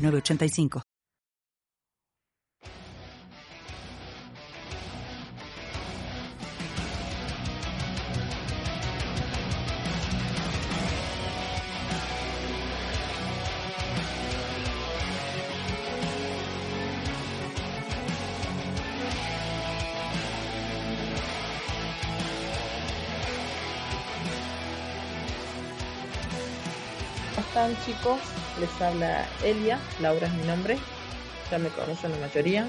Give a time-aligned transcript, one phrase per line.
[0.00, 0.82] 985.
[27.34, 28.39] ¿Cómo están chicos?
[28.60, 30.76] Les habla Elia, Laura es mi nombre,
[31.50, 32.68] ya me conocen la mayoría.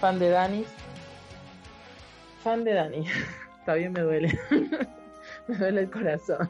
[0.00, 0.64] Fan de Dani.
[2.44, 3.04] Fan de Dani.
[3.64, 4.38] Todavía me duele.
[5.48, 6.48] me duele el corazón.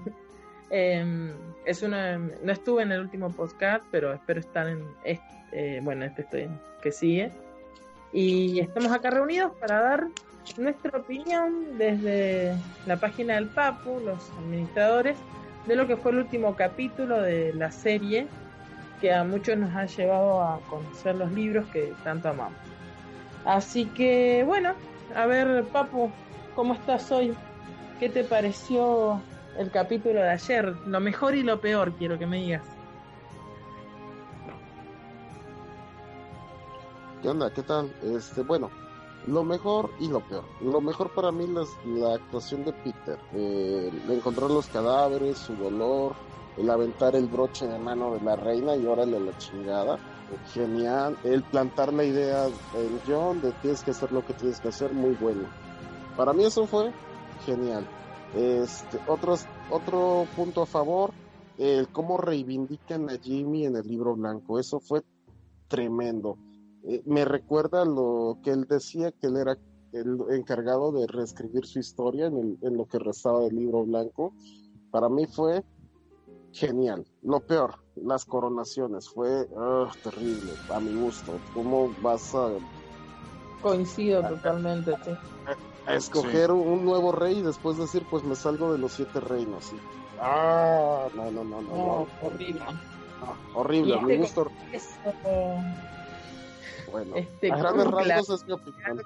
[0.68, 1.32] Eh,
[1.64, 6.20] es una, no estuve en el último podcast, pero espero estar en este, bueno, este
[6.20, 6.48] estoy
[6.82, 7.32] que sigue.
[8.12, 10.08] Y estamos acá reunidos para dar
[10.58, 15.16] nuestra opinión desde la página del Papu, los administradores,
[15.66, 18.26] de lo que fue el último capítulo de la serie
[19.02, 22.56] que a muchos nos ha llevado a conocer los libros que tanto amamos.
[23.44, 24.74] Así que bueno,
[25.16, 26.08] a ver Papu,
[26.54, 27.34] ¿cómo estás hoy?
[27.98, 29.20] ¿Qué te pareció
[29.58, 30.76] el capítulo de ayer?
[30.86, 32.62] Lo mejor y lo peor, quiero que me digas.
[37.22, 37.52] ¿Qué onda?
[37.52, 37.92] ¿Qué tal?
[38.04, 38.70] Este, bueno,
[39.26, 40.44] lo mejor y lo peor.
[40.60, 43.18] Lo mejor para mí es la actuación de Peter.
[43.34, 46.14] Eh, encontrar los cadáveres, su dolor,
[46.56, 49.98] el aventar el broche de mano de la reina y órale la chingada.
[50.54, 51.16] Genial.
[51.24, 54.92] El plantar la idea en John de tienes que hacer lo que tienes que hacer,
[54.92, 55.46] muy bueno.
[56.16, 56.90] Para mí eso fue
[57.44, 57.86] genial.
[58.34, 61.12] Este, otro punto a favor,
[61.58, 64.58] el cómo reivindican a Jimmy en el libro blanco.
[64.58, 65.02] Eso fue
[65.68, 66.38] tremendo.
[66.84, 69.58] Eh, me recuerda lo que él decía, que él era
[69.92, 74.32] el encargado de reescribir su historia en, el, en lo que restaba del libro blanco.
[74.90, 75.62] Para mí fue
[76.52, 77.04] genial.
[77.22, 81.38] Lo peor, las coronaciones, fue uh, terrible, a mi gusto.
[81.54, 82.50] ¿Cómo vas a...
[83.60, 85.10] Coincido totalmente, sí.
[85.86, 86.52] A, escoger sí.
[86.52, 89.66] un nuevo rey y después decir, pues me salgo de los siete reinos.
[89.66, 89.76] ¿sí?
[90.20, 91.68] Ah, no, no, no, no.
[91.68, 92.06] no, no.
[92.22, 92.60] horrible.
[92.60, 94.50] No, horrible, a mi gusto.
[94.72, 94.94] Eso...
[96.90, 99.02] Bueno, Este a grandes rasgos es mi opinión.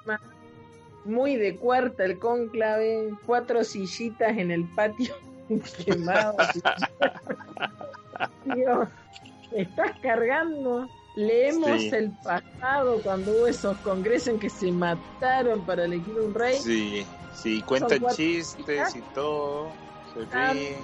[1.05, 5.15] Muy de cuarta el cónclave, cuatro sillitas en el patio
[5.85, 6.35] quemado.
[9.51, 10.89] Estás cargando.
[11.15, 11.89] Leemos Sí.
[11.93, 16.57] el pasado cuando hubo esos congresos en que se mataron para elegir un rey.
[16.59, 19.71] Sí, sí, cuentan chistes y todo.
[20.13, 20.75] Se ríen.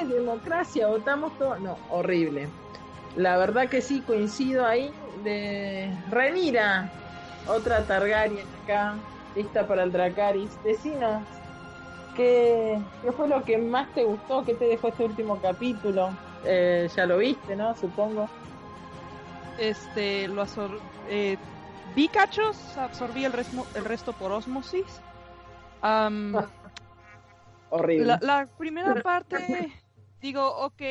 [0.00, 1.58] Eh, democracia, votamos todo.
[1.58, 2.48] No, horrible.
[3.16, 4.92] La verdad que sí, coincido ahí.
[5.24, 6.90] De Renira,
[7.46, 8.94] otra Targaryen acá,
[9.34, 10.50] lista para el Dracaris.
[10.64, 11.22] Decinos,
[12.16, 14.44] ¿qué, ¿qué fue lo que más te gustó?
[14.44, 16.10] ¿Qué te dejó este último capítulo?
[16.44, 17.76] Eh, ya lo viste, ¿no?
[17.76, 18.28] Supongo.
[19.58, 21.36] este lo absor eh,
[21.94, 25.00] vi cachos, absorbí el resto, el resto por osmosis.
[25.82, 26.34] Am,
[27.70, 28.06] Horrible.
[28.06, 29.72] la, la primera parte,
[30.20, 30.82] digo, ok,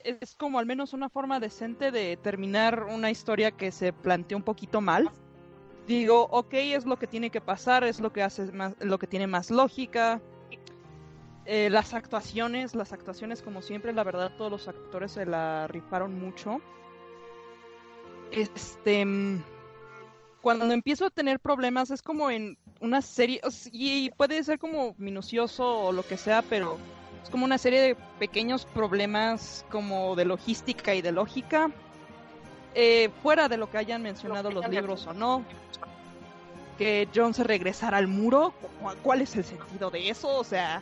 [0.00, 4.44] es como al menos una forma decente de terminar una historia que se planteó un
[4.44, 5.10] poquito mal.
[5.88, 9.06] Digo, ok, es lo que tiene que pasar, es lo que hace más, lo que
[9.06, 10.20] tiene más lógica.
[11.46, 16.20] Eh, las actuaciones, las actuaciones como siempre, la verdad todos los actores se la rifaron
[16.20, 16.60] mucho.
[18.30, 19.42] Este, mm,
[20.42, 23.40] cuando empiezo a tener problemas es como en una serie,
[23.72, 26.76] y puede ser como minucioso o lo que sea, pero
[27.22, 31.70] es como una serie de pequeños problemas como de logística y de lógica,
[32.74, 35.44] eh, fuera de lo que hayan mencionado los libros o no.
[36.76, 40.28] Que John se regresara al muro, ¿cu- ¿cuál es el sentido de eso?
[40.36, 40.80] O sea,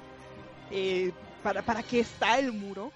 [0.70, 1.12] eh,
[1.42, 2.92] ¿para, ¿para qué está el muro?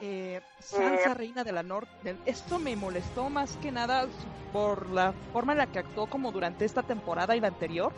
[0.00, 2.16] Eh, Sansa, reina de la norte.
[2.24, 4.06] Esto me molestó más que nada
[4.54, 7.92] por la forma en la que actuó como durante esta temporada y la anterior.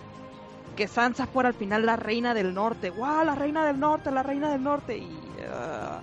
[0.75, 2.91] Que Sansa fuera al final la reina del norte.
[2.91, 3.25] ¡Wow!
[3.25, 4.97] La reina del norte, la reina del norte.
[4.99, 5.17] Y.
[5.49, 6.01] ah,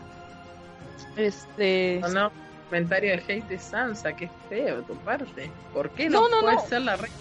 [1.18, 2.00] este.
[2.02, 2.32] No, no,
[2.70, 5.50] comentario de hate de Sansa, que feo de tu parte.
[5.74, 6.62] ¿Por qué No, no, no, puede no.
[6.62, 7.16] ser la reina?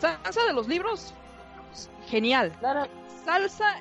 [0.00, 1.14] Sansa de los libros.
[2.08, 2.52] Genial.
[2.58, 2.86] Claro,
[3.24, 3.80] Salsa.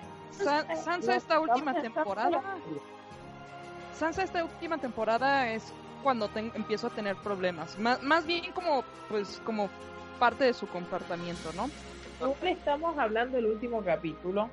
[0.84, 2.42] Sansa esta última temporada.
[3.94, 5.74] Sansa esta última temporada es
[6.04, 7.78] cuando empiezo a tener problemas.
[7.78, 9.70] Más, más bien como, pues, como
[10.20, 11.70] parte de su comportamiento, ¿no?
[12.24, 14.50] Ahora estamos hablando del último capítulo.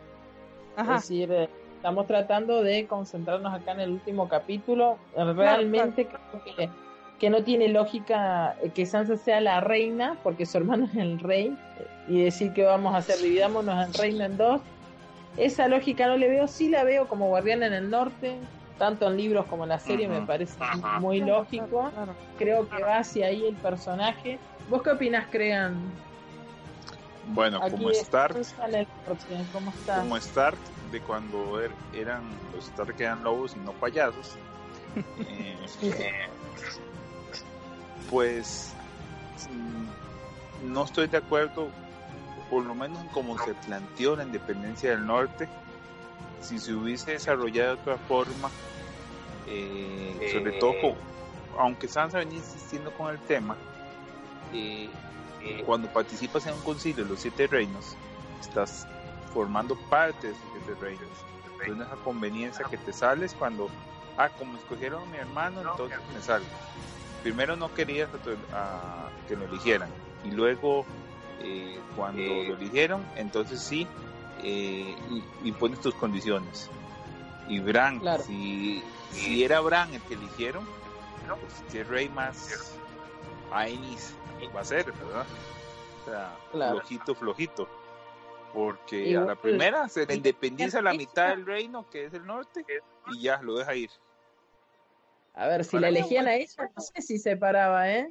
[0.76, 0.96] Ajá.
[0.96, 4.98] Es decir, eh, estamos tratando de concentrarnos acá en el último capítulo.
[5.16, 6.68] Realmente creo que,
[7.20, 11.20] que no tiene lógica eh, que Sansa sea la reina, porque su hermano es el
[11.20, 11.56] rey,
[12.08, 14.60] y decir que vamos a hacer, dividámonos el reino en dos.
[15.36, 18.34] Esa lógica no le veo, sí la veo como guardián en el norte,
[18.76, 20.58] tanto en libros como en la serie, me parece
[20.98, 21.90] muy lógico.
[21.94, 22.12] Claro.
[22.38, 24.40] Creo que va hacia ahí el personaje.
[24.68, 25.76] ¿Vos qué opinas, Crean?
[27.28, 30.56] Bueno, Aquí como Stark, en como Stark
[30.90, 32.22] de cuando er- eran
[32.54, 34.36] los Stark que eran lobos y no payasos.
[35.18, 35.58] eh,
[38.10, 38.72] pues
[39.50, 41.70] mm, no estoy de acuerdo,
[42.50, 45.48] por lo menos en como se planteó la independencia del norte.
[46.40, 48.50] Si se hubiese desarrollado de otra forma,
[49.46, 50.94] eh, sobre todo, con-
[51.58, 53.56] aunque Sansa venía insistiendo con el tema,
[54.52, 54.90] eh,
[55.44, 57.96] eh, cuando participas en un concilio de los siete reinos,
[58.40, 58.86] estás
[59.38, 60.32] formando parte
[60.66, 61.08] de reinos.
[61.60, 63.70] Entonces, esa conveniencia que te sales cuando,
[64.16, 66.48] ah, como escogieron a mi hermano, entonces me salgo.
[67.22, 69.90] Primero no querías a tu- a que lo eligieran,
[70.24, 70.84] y luego,
[71.38, 73.86] eh, cuando lo eligieron, entonces sí,
[74.40, 76.68] eh, y, y pones tus condiciones.
[77.46, 78.24] Y Bran, Claro.
[78.24, 78.82] si,
[79.12, 80.66] si era Bran el que eligieron,
[81.40, 82.74] pues qué rey más
[83.52, 84.16] Ainis
[84.54, 85.26] va a ser, ¿verdad?
[86.02, 86.78] O sea, Claro.
[86.78, 87.68] flojito, flojito.
[88.52, 92.64] Porque a la primera se le independiza la mitad del reino, que es el norte,
[93.06, 93.90] y ya lo deja ir.
[95.34, 98.08] A ver, si Para la elegían a ella, no sé si se paraba, ¿eh?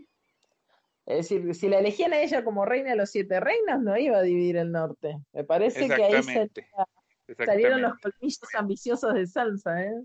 [1.06, 4.18] Es decir, si la elegían a ella como reina de los siete reinos, no iba
[4.18, 5.18] a dividir el norte.
[5.34, 6.70] Me parece que ahí Exactamente.
[6.76, 10.04] sal- salieron los colmillos ambiciosos de Sansa, ¿eh?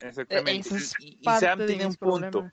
[0.00, 0.68] Exactamente.
[0.76, 2.50] Es Y, y- Sam tiene un punto.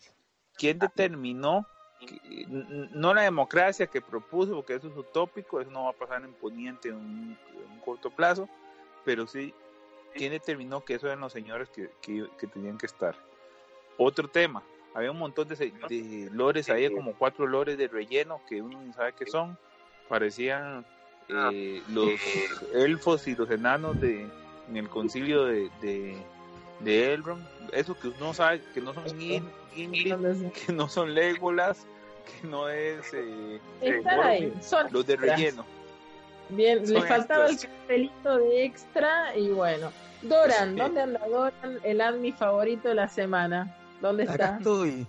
[0.57, 1.68] ¿Quién determinó?
[2.05, 6.23] Que- no la democracia que propuso, porque eso es utópico, eso no va a pasar
[6.23, 8.47] en Poniente en un, en un corto plazo,
[9.03, 9.53] pero sí,
[10.13, 13.15] ¿quién determinó que esos eran los señores que, que- que tenían que estar?
[13.97, 14.61] Otro tema,
[14.94, 18.93] había un montón de, de lores, había como cuatro lores de relleno que uno ni
[18.93, 19.57] sabe qué son,
[20.07, 20.85] parecían
[21.53, 22.09] eh, los
[22.73, 24.27] elfos y los enanos de,
[24.69, 26.17] en el concilio de, de,
[26.79, 30.13] de Elrond, eso que uno sabe que no son Gim- Gimli,
[30.65, 31.85] que no son Legolas,
[32.41, 35.38] que no es eh, Están ahí, son los de extras.
[35.39, 35.65] relleno.
[36.50, 37.63] Bien, le faltaba extras.
[37.63, 39.91] el cartelito de extra y bueno.
[40.21, 40.79] Doran, Sí.
[40.79, 41.79] ¿dónde anda Doran?
[41.83, 43.75] El admi favorito de la semana.
[44.01, 44.57] ¿Dónde Acá está?
[44.57, 45.06] estoy.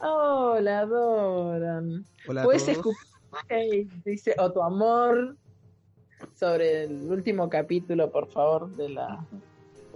[0.00, 2.04] Hola, Doran.
[2.28, 2.98] Hola Puedes escupir
[3.48, 5.36] hate, dice, o tu amor
[6.34, 9.24] sobre el último capítulo, por favor, de la,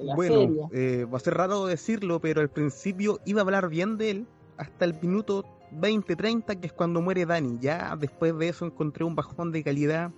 [0.01, 3.97] la Bueno, eh, va a ser raro decirlo, pero al principio iba a hablar bien
[3.99, 7.59] de él hasta el minuto 20-30, que es cuando muere Dani.
[7.61, 10.11] Ya después de eso encontré un bajón de calidad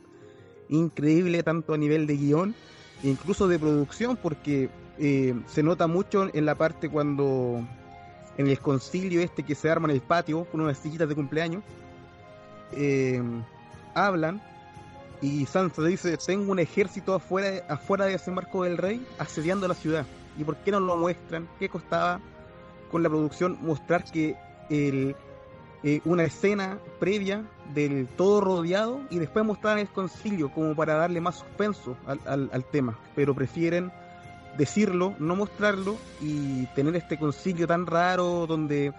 [0.69, 2.55] increíble, tanto a nivel de guion
[3.03, 7.67] e incluso de producción, porque eh, se nota mucho en la parte cuando
[8.37, 11.62] en el concilio este que se arma en el patio con unas sillitas de cumpleaños,
[12.73, 13.23] eh,
[13.94, 14.41] hablan
[15.22, 19.75] y Sansa dice, tengo un ejército afuera, afuera de ese marco del rey asediando la
[19.75, 20.06] ciudad.
[20.38, 21.49] ¿Y por qué no lo muestran?
[21.58, 22.20] ¿Qué costaba
[22.90, 24.37] con la producción mostrar que
[24.70, 25.14] el,
[25.82, 31.20] eh, una escena previa del todo rodeado y después mostrar el concilio como para darle
[31.20, 32.98] más suspenso al, al- al tema?
[33.15, 33.93] Pero prefieren
[34.56, 38.93] decirlo, no mostrarlo y tener este concilio tan raro donde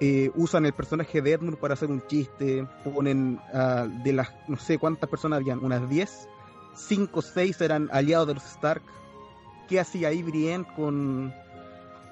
[0.00, 4.56] eh, usan el personaje de Edmund para hacer un chiste, ponen ah, de las, no
[4.58, 6.28] sé cuántas personas habían, unas 10,
[6.74, 8.82] 5 o 6 eran aliados de los Stark.
[9.68, 11.34] ¿Qué hacía ahí Brienne con,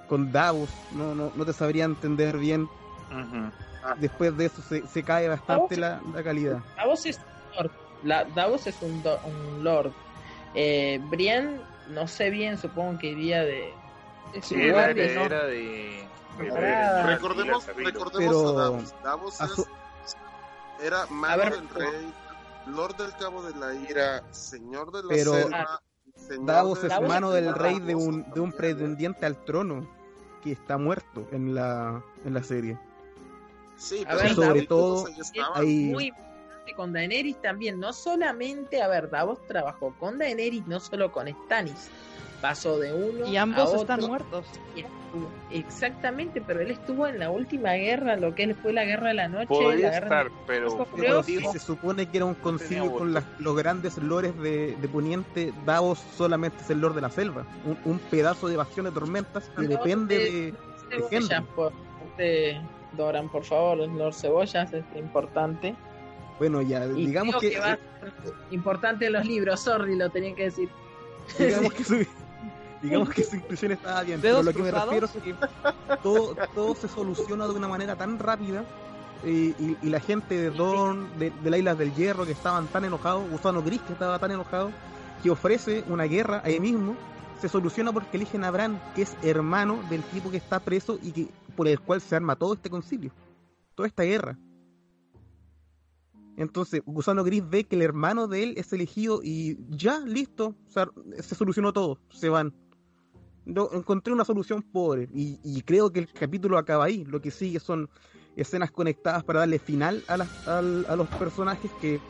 [0.08, 0.70] con Davos?
[0.90, 2.68] No, no, no te sabría entender bien.
[3.10, 3.52] Ujú.
[4.00, 6.58] Después de eso se, se cae bastante la, la calidad.
[6.76, 7.72] Davos es un lord.
[8.02, 9.92] La, Davos es un, do- un lord.
[10.54, 13.74] Eh, Brienne, no sé bien, supongo que iría de...
[14.32, 15.26] Es Sí, era, era, ¿no?
[15.26, 16.08] era de...
[16.38, 18.94] de- Recordemos, de- recordemos Pero- a Davos.
[19.02, 19.66] Davos a es- su-
[20.82, 22.12] era mano ver, del rey,
[22.66, 25.80] lord del cabo de la ira, señor de la Pero- selva,
[26.16, 28.54] señor Davos de- es Davos mano es del rey de un, de un ¿eh?
[28.56, 29.86] pretendiente al trono
[30.42, 32.78] que está muerto en la, en la serie.
[33.76, 35.06] Sí, pero ver, sobre Davos- todo.
[35.54, 40.80] Ahí- Muy importante con Daenerys también, no solamente, a ver, Davos trabajó con Daenerys, no
[40.80, 41.90] solo con Stannis.
[42.40, 43.80] Pasó de uno Y a ambos otro.
[43.80, 44.46] están muertos.
[45.50, 49.14] Exactamente, pero él estuvo en la última guerra, lo que él fue la guerra de
[49.14, 49.46] la noche.
[49.46, 52.92] Podría la guerra estar, pero como creo Si dijo, se supone que era un concilio
[52.92, 57.10] con las- los grandes lores de, de Poniente, Davos solamente es el lord de la
[57.10, 60.52] selva, un, un pedazo de evasión de tormentas que No, depende de- de,
[60.96, 61.18] de.
[61.20, 61.72] Boyan, por-
[62.96, 65.74] Doran, por favor, Lord Cebollas, es importante.
[66.38, 67.80] Bueno, ya, Y digamos que, va a ser
[68.50, 70.68] importante en los libros, sorry, lo tenía que decir.
[71.38, 71.84] digamos que
[72.84, 75.34] digamos que su inclusión estaba bien, pero lo que me refiero es que
[76.02, 78.64] todo, todo se soluciona de una manera tan rápida
[79.24, 82.66] y, y- y la gente de Dorn, de, de las Islas del Hierro, que estaban
[82.68, 84.70] tan enojados, Gusano Gris, que estaba tan enojado,
[85.22, 86.94] que ofrece una guerra ahí mismo,
[87.40, 91.12] se soluciona porque eligen a Bran, que es hermano del tipo que está preso y
[91.12, 93.10] que por el cual se arma todo este concilio,
[93.74, 94.36] toda esta guerra.
[96.36, 100.70] Entonces, Gusano Gris ve que el hermano de él es elegido y ya, listo, o
[100.70, 100.88] sea,
[101.20, 102.52] se solucionó todo, se van.
[103.46, 107.04] No, encontré una solución pobre y, y creo que el capítulo acaba ahí.
[107.04, 107.88] Lo que sigue son
[108.36, 110.62] escenas conectadas para darle final a, las- a
[110.96, 112.00] los personajes que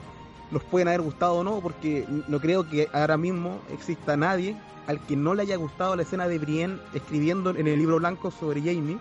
[0.51, 5.01] nos pueden haber gustado o no, porque no creo que ahora mismo exista nadie al
[5.07, 8.61] que no le haya gustado la escena de Brienne escribiendo en el libro blanco sobre
[8.61, 8.99] Jamie.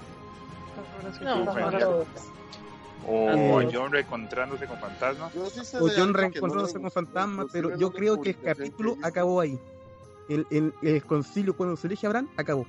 [1.22, 1.72] No, Bueno.
[1.72, 2.06] no, no.
[3.06, 5.32] O Eh, John reencontrándose con fantasmas.
[5.34, 9.60] Sí o John no reencontrándose con fantasmas, pero yo creo que el capítulo acabó ahí.
[10.30, 12.66] El, el- el concilio cuando se elige a Bran acabó.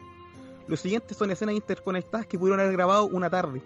[0.67, 3.61] Los siguientes son escenas interconectadas que pudieron haber grabado una tarde.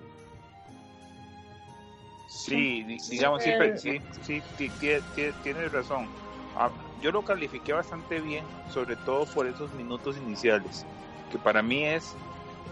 [2.27, 6.09] Sí, di- digamos, sí, pe- sí, sí, tie- tie- tienes razón.
[6.57, 10.85] Ah, yo lo califiqué bastante bien, sobre todo por esos minutos iniciales,
[11.31, 12.17] que para mí es,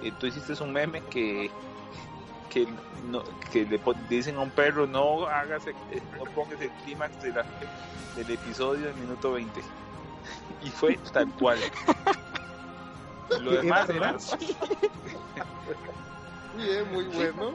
[0.02, 1.50] eh, tú hiciste un meme que
[2.50, 2.66] que
[3.04, 7.20] no, que le dicen a un perro no hagas, el- eh, no pongas el clímax
[7.22, 9.62] de del episodio en minuto 20
[10.64, 11.58] y fue tal cual.
[13.40, 14.16] Lo ¿Es demás era
[16.56, 17.52] Bien, muy bueno.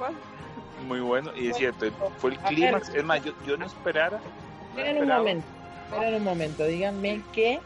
[0.87, 1.87] muy bueno y es cierto,
[2.17, 2.89] fue el clímax.
[2.89, 4.19] Es más, yo, yo no esperara.
[4.19, 5.47] no Esperen un momento,
[5.91, 7.59] esperen un momento, díganme qué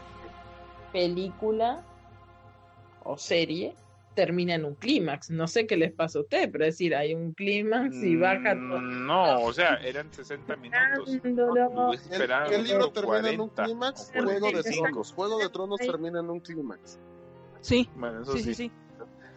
[0.92, 1.82] película
[3.04, 3.74] o serie
[4.16, 5.30] termina en un clímax.
[5.30, 8.54] No sé qué les pasa a ustedes, pero es decir, hay un clímax y baja
[8.54, 8.80] todo.
[8.80, 11.08] Mm, No, o sea, eran 60 minutos.
[12.10, 14.00] Esperado ¿El, el libro termina en un 40 clímax?
[14.08, 14.82] o Juego de 45.
[14.88, 15.12] Tronos.
[15.12, 16.98] Juego de Tronos termina en un clímax.
[17.60, 18.72] Sí, Bueno, eso sí, sí.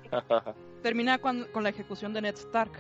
[0.82, 2.72] Termina con, con la ejecución de Ned Stark.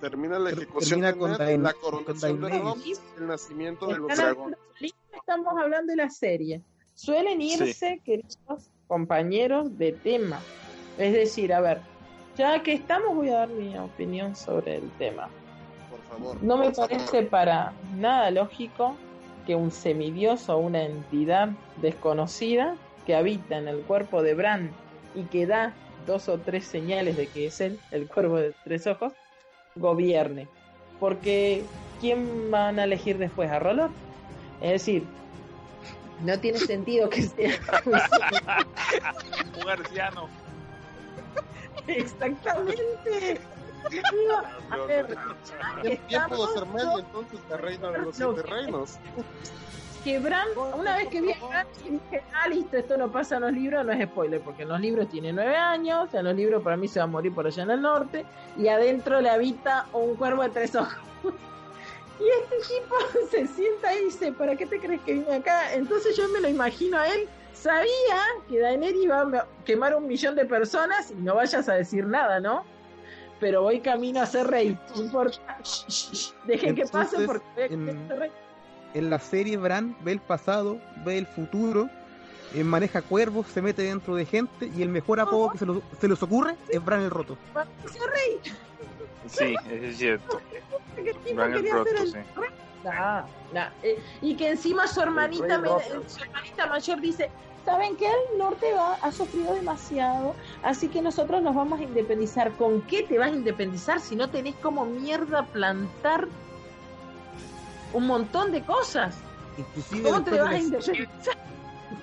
[0.00, 2.62] Termina la ejecución termina de con Ned, Daen- la con coronación de Daenerys.
[2.64, 4.36] Robb, el nacimiento de los dragones.
[4.38, 6.62] hablando del libro, Estamos hablando de la serie.
[6.94, 8.38] Suelen irse, queridos
[8.86, 10.40] compañeros, de tema.
[10.98, 11.80] Es decir, a ver,
[12.36, 15.28] ya que estamos, voy a dar mi opinión sobre el tema.
[15.90, 16.42] Por favor.
[16.42, 18.96] No me parece para nada lógico
[19.46, 24.70] que un semidios o una entidad desconocida que habita en el cuerpo de Bran
[25.14, 25.74] y que da
[26.06, 29.12] dos o tres señales de que es él, el cuervo de tres ojos,
[29.76, 30.48] gobierne.
[30.98, 31.64] Porque
[32.00, 33.50] ¿quién van a elegir después?
[33.50, 33.90] ¿A Rollo?
[34.60, 35.04] Es decir,
[36.24, 40.28] no tiene sentido que sea Un arciano.
[41.86, 43.40] Exactamente.
[44.70, 45.16] A ver,
[45.82, 48.98] ¿Quién, pudo ser medio entonces la reina de los No, siete reinos?
[50.04, 53.36] que Bran, una vez que vi a Bran y dije, ah, listo, esto no pasa
[53.36, 56.34] en los libros, no es spoiler, porque en los libros tiene nueve años, en los
[56.34, 58.24] libros para mí se va a morir por allá en el norte,
[58.56, 60.96] y adentro le habita un cuervo de tres ojos.
[62.20, 62.94] y este tipo
[63.30, 65.74] se sienta y dice, ¿para qué te crees que vine acá?
[65.74, 70.34] Entonces yo me lo imagino a él, sabía que Daenerys iba a quemar un millón
[70.36, 72.64] de personas y no vayas a decir nada, ¿no?
[73.38, 75.58] Pero voy camino a ser rey, no importa.
[76.44, 78.30] Dejen que pase porque voy a en- ser rey.
[78.94, 81.88] En la serie Bran ve el pasado, ve el futuro,
[82.54, 85.80] eh, maneja cuervos, se mete dentro de gente y el mejor apodo que se, lo-
[86.00, 87.38] se les ocurre es Bran el Roto.
[87.56, 88.40] Va a ser rey.
[89.28, 90.40] Sí, es cierto.
[91.34, 92.14] Bran el Roto, ser el sí.
[92.14, 92.50] rey.
[92.82, 96.08] Nah, nah, eh, y que encima su hermanita, rey me- roto.
[96.08, 97.30] su hermanita mayor dice,
[97.64, 98.06] ¿saben qué?
[98.06, 102.52] El norte va, ha sufrido demasiado, así que nosotros nos vamos a independizar.
[102.52, 106.26] ¿Con qué te vas a independizar si no tenés como mierda plantar
[107.92, 109.18] un montón de cosas?
[109.58, 111.34] Inclusive ¿Cómo te después, vas a de la, independizar?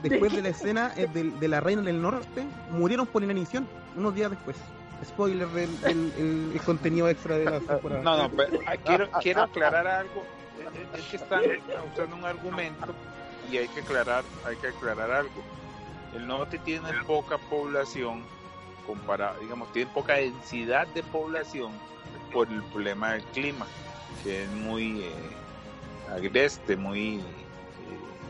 [0.04, 4.14] después de la escena eh, de, de la reina del norte, murieron por inanición unos
[4.14, 4.58] días después.
[5.06, 8.02] Spoiler del del- el, el contenido extra de la temporada.
[8.04, 10.24] No, no, pero ah, quiero, quiero aclarar algo.
[10.94, 11.42] Es que están
[11.94, 12.94] usando un argumento
[13.50, 15.44] y hay que aclarar, hay que aclarar algo.
[16.14, 18.24] El norte tiene poca población
[18.86, 21.72] comparado, digamos, tiene poca densidad de población
[22.32, 23.68] por el problema del clima,
[24.24, 25.14] que es muy eh,
[26.10, 27.24] agreste, muy eh,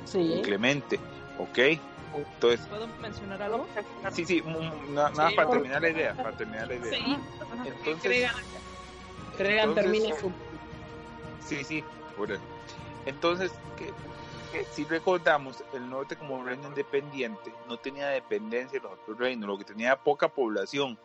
[0.06, 0.20] Sí.
[0.20, 1.00] inclemente,
[1.38, 1.80] ¿ok?
[2.16, 3.68] Entonces, ¿Puedo mencionar algo?
[4.12, 4.42] sí, sí,
[4.90, 6.98] na- nada Sí, para terminar la idea, para terminar la idea.
[6.98, 7.18] Sí.
[7.66, 8.36] Entonces, Cregan,
[9.38, 10.32] Cregan entonces- termine su...
[11.48, 11.84] Sí, sí,
[12.16, 12.42] por eso.
[13.06, 13.94] Entonces, que,
[14.52, 19.48] que si recordamos, el norte como reino independiente no tenía dependencia de los otros reinos,
[19.48, 20.98] lo que tenía poca población.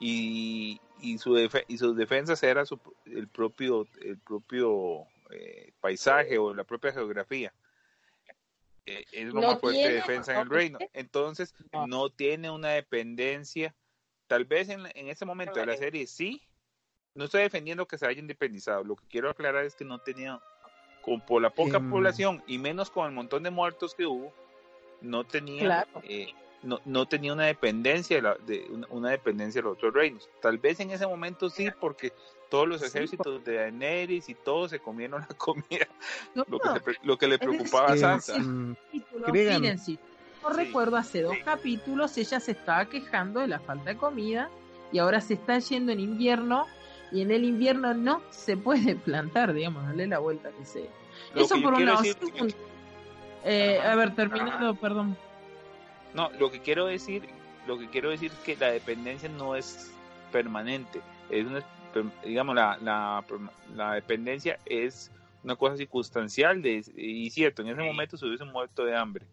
[0.00, 6.54] y, y, su y sus defensas era su- el propio, el propio eh, paisaje o
[6.54, 7.52] la propia geografía.
[8.86, 10.78] Eh, es lo No más fuerte de defensa en el no reino.
[10.92, 11.86] Entonces, No.
[11.86, 13.74] no tiene una dependencia.
[14.28, 16.42] Tal vez en, en ese momento de la serie sí.
[17.18, 18.84] No estoy defendiendo que se haya independizado.
[18.84, 20.40] Lo que quiero aclarar es que no tenía,
[21.02, 21.90] con, por la poca Em.
[21.90, 24.32] población y menos con el montón de muertos que hubo,
[25.00, 25.88] no tenía, Claro.
[26.04, 26.28] eh,
[26.62, 30.30] no, no tenía una dependencia de, la- de una, una dependencia de los otros reinos.
[30.40, 32.12] Tal vez en ese momento sí, porque
[32.50, 35.88] todos los Sí, ejércitos de Daenerys y todos se comieron la comida,
[36.36, 38.38] No, lo que, se pre- lo que le Es decir, preocupaba a Eh, Sansa.
[38.38, 38.76] mm,
[39.32, 39.98] miren, si
[40.40, 40.56] no Sí.
[40.56, 41.42] recuerdo, hace dos Sí.
[41.42, 44.48] capítulos ella se estaba quejando de la falta de comida
[44.92, 46.66] y ahora se está yendo en invierno
[47.12, 50.88] y en el invierno no se puede plantar, digamos, darle la vuelta que sea.
[51.34, 52.02] Lo Eso que por un lado.
[52.02, 52.54] decir-
[53.44, 53.92] eh, Ajá.
[53.92, 55.16] a ver, terminando, perdón.
[56.14, 57.22] No, lo que quiero decir,
[57.66, 59.92] lo que quiero decir es que la dependencia no es
[60.32, 61.00] permanente,
[61.30, 61.62] es una,
[62.24, 63.24] digamos la, la,
[63.74, 65.10] la dependencia es
[65.44, 69.24] una cosa circunstancial de, y cierto, en ese momento se hubiese muerto de hambre.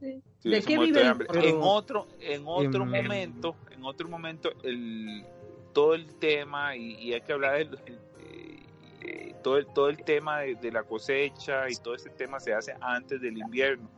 [0.00, 0.22] Sí.
[0.44, 5.24] ¿De qué muerto vive En otro, en otro momento, en otro momento, el
[5.72, 7.74] todo el tema y, y hay que hablar del
[8.18, 8.58] eh,
[9.02, 12.52] eh, todo el todo el tema de, de la cosecha y todo ese tema se
[12.54, 13.88] hace antes del invierno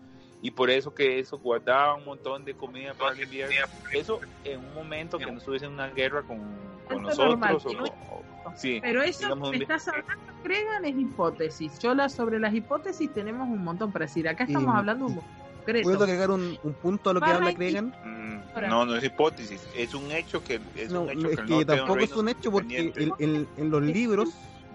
[0.42, 3.54] y por eso que eso guardaba un montón de comida para el invierno
[3.92, 6.38] eso en un momento que no estuviese en una guerra con,
[7.02, 8.22] nosotros o- que no o-
[8.56, 11.78] sí Pero eso digamos, que un- estás hablando, Cregan, es hipótesis.
[11.80, 14.26] Yo la, sobre las hipótesis tenemos un montón para decir.
[14.26, 15.20] Acá estamos Y- hablando un
[15.56, 15.82] concreto.
[15.86, 17.52] ¿Puedo agregar un, un punto a lo que habla.
[17.54, 17.92] Cregan?
[18.68, 21.98] No no es hipótesis es un hecho que es No, un hecho es que tampoco
[22.00, 24.30] es un hecho porque el- el- en los libros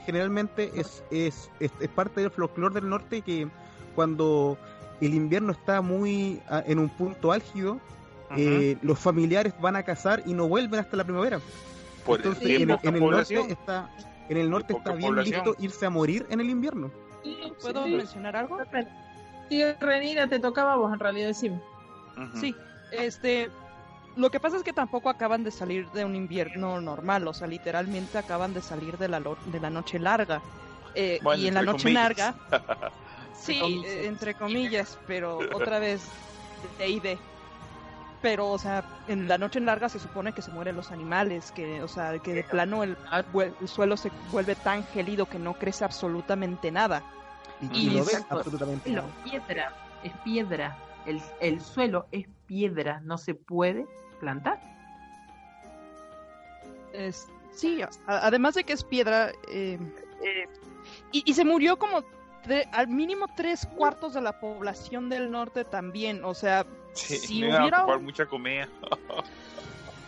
[0.05, 3.47] generalmente es, es, es, es parte del folclore del norte que
[3.95, 4.57] cuando
[5.01, 7.79] el invierno está muy ah, en un punto álgido,
[8.37, 11.39] eh, los familiares van a cazar y no vuelven hasta la primavera.
[12.05, 13.89] Por Entonces en, en el norte está
[14.29, 15.43] en el norte está bien población.
[15.45, 16.91] listo irse a morir en el invierno.
[17.61, 17.91] ¿Puedo Sí.
[17.95, 18.57] mencionar algo?
[19.49, 21.59] Sí, Renira, te tocaba a vos en realidad decime.
[22.17, 22.37] Ujú.
[22.39, 22.55] Sí,
[22.91, 23.49] este,
[24.15, 27.47] lo que pasa es que tampoco acaban de salir de un invierno normal, o sea,
[27.47, 30.41] literalmente acaban de salir de la, lo- de la noche larga.
[30.93, 32.03] Eh, Bueno, y en la noche comillas.
[32.03, 32.35] larga,
[33.33, 36.07] sí, eh, entre comillas, pero otra vez
[36.77, 37.19] de y de.
[38.21, 41.83] Pero, o sea, en la noche larga se supone que se mueren los animales, que,
[41.83, 42.97] o sea, que de plano el,
[43.67, 47.03] suelo se vuelve tan gélido que no crece absolutamente nada.
[47.61, 48.37] Y, ven exacto.
[48.37, 49.07] absolutamente nada.
[49.23, 49.73] piedra,
[50.03, 50.77] es piedra.
[51.05, 54.59] El, el suelo es piedra, no se puede plantar.
[56.93, 59.79] Es- sí, a- además de que es piedra, eh,
[61.11, 62.03] y, y se murió como
[62.45, 67.41] tre- al mínimo tres cuartos de la población del norte también, o sea, Sí, si
[67.41, 67.81] me iba a hubiera...
[67.83, 68.69] ocupar mucha comida.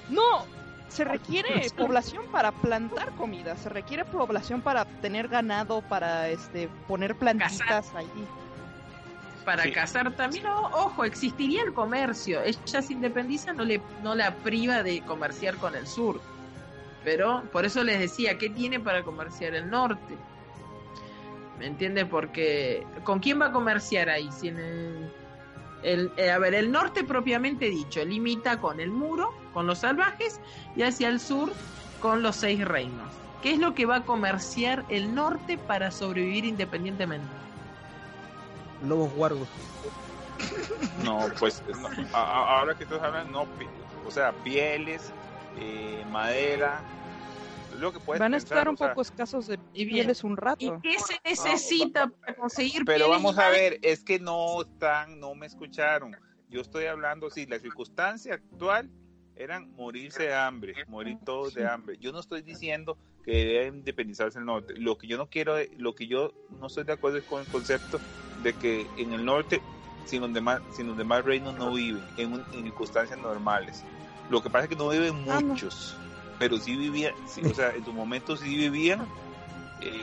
[0.10, 0.46] No,
[0.88, 7.14] se requiere población para plantar comida, se requiere población para tener ganado, para este poner
[7.18, 8.08] plantitas ahí.
[9.48, 9.72] Para Sí.
[9.72, 12.42] cazar también, ojo, existiría el comercio.
[12.44, 16.20] Ella se independiza, no, le, no la priva de comerciar con el sur.
[17.06, 20.18] Pero por eso les decía, ¿qué tiene para comerciar el norte?
[21.60, 22.04] ¿Me entiendes?
[22.10, 24.30] Porque ¿con quién va a comerciar ahí?
[24.34, 25.10] Si en el,
[25.82, 30.42] el- eh, a ver, el norte propiamente dicho limita con el muro, con los salvajes,
[30.76, 31.54] y hacia el sur
[32.02, 33.14] con los seis reinos.
[33.42, 37.47] ¿Qué es lo que va a comerciar el norte para sobrevivir independientemente?
[38.84, 39.48] Lobos guargos.
[41.04, 43.48] No, pues no, a- a- ahora que estás hablando, no,
[44.06, 45.12] o sea, pieles,
[45.60, 46.82] eh, madera,
[47.74, 49.86] es lo que puedes Van a pensar, estar o un sea, poco escasos de Y
[49.86, 50.80] pieles un ¿Y rato.
[50.82, 55.20] qué se necesita para conseguir Pero pieles vamos y a ver, es que no están,
[55.20, 56.16] no me escucharon.
[56.50, 58.90] Yo estoy hablando, sí, la circunstancia actual
[59.36, 61.98] eran morirse de hambre, morir todos de hambre.
[62.00, 64.74] Yo no estoy diciendo que debe independizarse el norte.
[64.78, 67.48] Lo que yo no quiero, lo que yo no estoy de acuerdo es con el
[67.48, 68.00] concepto
[68.42, 69.62] de que en el norte,
[70.06, 73.84] sin los demás, sin los demás reinos no viven en, un- en circunstancias normales.
[74.30, 76.00] Lo que pasa es que no viven Ah, muchos,
[76.40, 79.06] pero sí vivían, sí, o sea, en su momento sí vivían.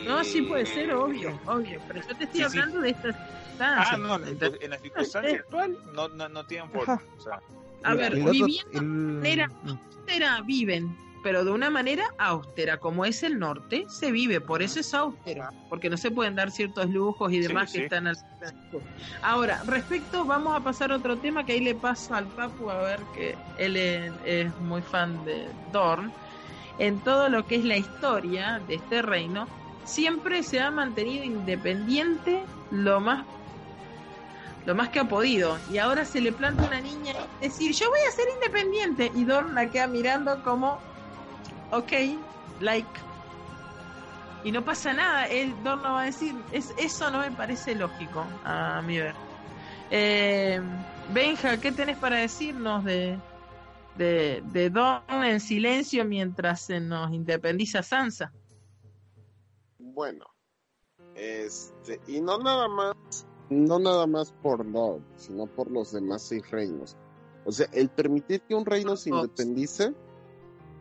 [0.04, 1.80] No, sí puede eh, ser, obvio, obvio.
[1.88, 2.58] Pero yo te estoy Sí, sí.
[2.58, 3.96] hablando de esta Ah, circunstancia.
[3.96, 6.92] no, en, Entonces, en la circunstancia actual no, no, no tienen forma.
[6.94, 7.04] Ajá.
[7.16, 7.40] O sea,
[7.84, 10.46] a ver, viviendo el- manera- mm.
[10.46, 14.92] viven, pero de una manera austera, como es el norte, se vive, por eso es
[14.92, 17.78] austero, porque no se pueden dar ciertos lujos y demás sí.
[17.78, 18.16] que están al
[19.22, 22.76] Ahora, respecto, vamos a pasar a otro tema que ahí le paso al Papu a
[22.82, 26.12] ver que él es, es muy fan de Dorn.
[26.78, 29.48] En todo lo que es la historia de este reino,
[29.84, 33.24] siempre se ha mantenido independiente lo más
[34.66, 35.58] lo más que ha podido.
[35.70, 39.10] Y ahora se le planta una niña y decir, yo voy a ser independiente.
[39.14, 40.78] Y Dorn la queda mirando como,
[41.70, 41.92] ok,
[42.60, 42.88] like.
[44.44, 47.74] Y no pasa nada, él, Dorn no va a decir, es, eso no me parece
[47.74, 49.14] lógico, a mi ver.
[49.90, 50.60] Eh,
[51.12, 53.18] Benja, ¿qué tenés para decirnos de,
[53.96, 58.32] de, de Dorn en silencio mientras se nos independiza Sansa?
[59.78, 60.26] Bueno,
[61.14, 62.94] este, y no nada más,
[63.48, 66.96] no nada más por Lord, sino por los demás seis reinos.
[67.44, 69.94] O sea, el permitir que un reino se independice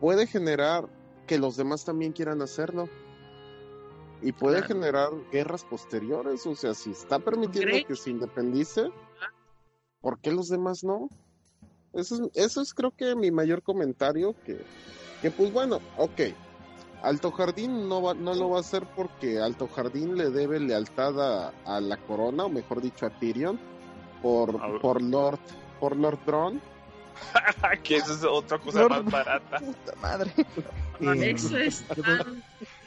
[0.04, 0.86] puede generar
[1.26, 2.90] que los demás también quieran hacerlo.
[4.20, 4.68] Y puede Claro.
[4.74, 6.46] generar guerras posteriores.
[6.46, 8.90] O sea, si está permitiendo que se independice,
[10.02, 11.08] ¿por qué los demás no?
[11.94, 14.62] Eso es, eso es creo que mi mayor comentario, que,
[15.22, 16.20] que pues bueno, ok.
[17.02, 21.18] Alto Jardín no, va, no lo va a hacer porque Alto Jardín le debe lealtad
[21.18, 23.58] a, a la corona, o mejor dicho a Tyrion,
[24.22, 25.40] por, A por Lord,
[25.80, 26.60] por Lord Bron.
[27.82, 29.58] que eso es otra cosa Lord- más barata.
[29.58, 30.32] Puta madre.
[31.00, 32.42] Eh, Eso es tan-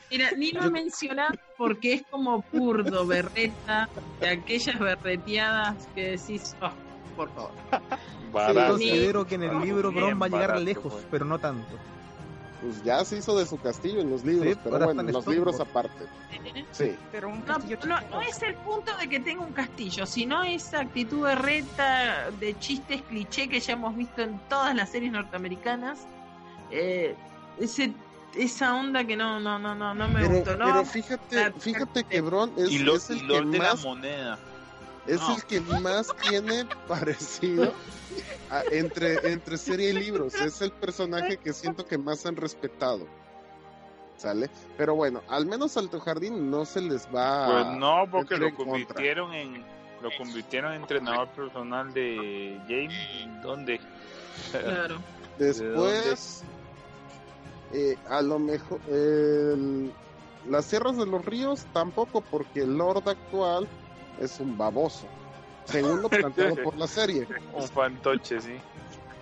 [0.09, 3.89] Mira, ni lo mencionado porque es como purdo, berreta,
[4.21, 6.71] de aquellas berreteadas que decís, oh,
[7.15, 7.51] por favor.
[7.71, 8.71] Sí, Barato.
[8.73, 11.05] considero que en el libro Bron va a llegar barato, lejos, pues.
[11.11, 11.77] pero no tanto.
[12.61, 15.59] Pues ya se hizo de su castillo en los libros, Sí, pero bueno, los libros
[15.59, 16.05] aparte.
[16.71, 16.95] Sí.
[17.11, 21.21] Pero un No, no, es el punto de que tenga un castillo, sino esa actitud
[21.21, 25.99] berreta de chistes cliché que ya hemos visto en todas las series norteamericanas.
[26.71, 27.15] Eh,
[27.59, 27.93] ese,
[28.35, 30.57] esa onda que no, no, no, no, no me Pero, gustó.
[30.57, 33.57] No, pero fíjate, fíjate que Bron es, y lo, es el y que Lord de
[33.59, 34.39] la más moneda.
[35.07, 35.35] Es No.
[35.35, 37.73] el que más tiene parecido
[38.51, 40.35] a- entre, entre serie y libros.
[40.35, 43.07] Es el personaje que siento que más han respetado.
[44.17, 44.49] ¿Sale?
[44.77, 49.33] Pero bueno, al menos Alto Jardín no se les va Pues no, porque lo convirtieron
[49.33, 49.63] en
[50.01, 53.41] lo convirtieron en entrenador personal de Jamie.
[53.41, 53.79] ¿Dónde?
[54.51, 54.97] claro.
[55.39, 56.43] Después,
[57.73, 59.91] eh, a lo mejor, el-
[60.49, 63.67] las sierras de los ríos tampoco, porque el Lord actual
[64.19, 65.07] es un baboso.
[65.65, 67.27] Según lo planteado por la serie.
[67.53, 68.53] Un fantoche, sí.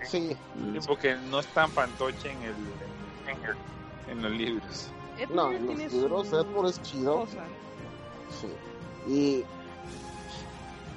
[0.02, 0.36] Sí,
[0.72, 2.54] Sí, porque no es tan fantoche en el
[3.26, 3.56] en, el-
[4.12, 4.88] en los libros.
[5.34, 7.20] No, en los libros Edward es chido.
[7.20, 7.44] cosa.
[8.40, 8.48] Sí.
[9.12, 9.44] Y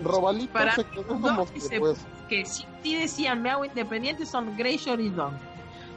[0.04, 3.50] Robalito Para se quedó los como dos que, se- pues, Que si sí decían me
[3.50, 5.32] hago independiente son Greyjoy y Don.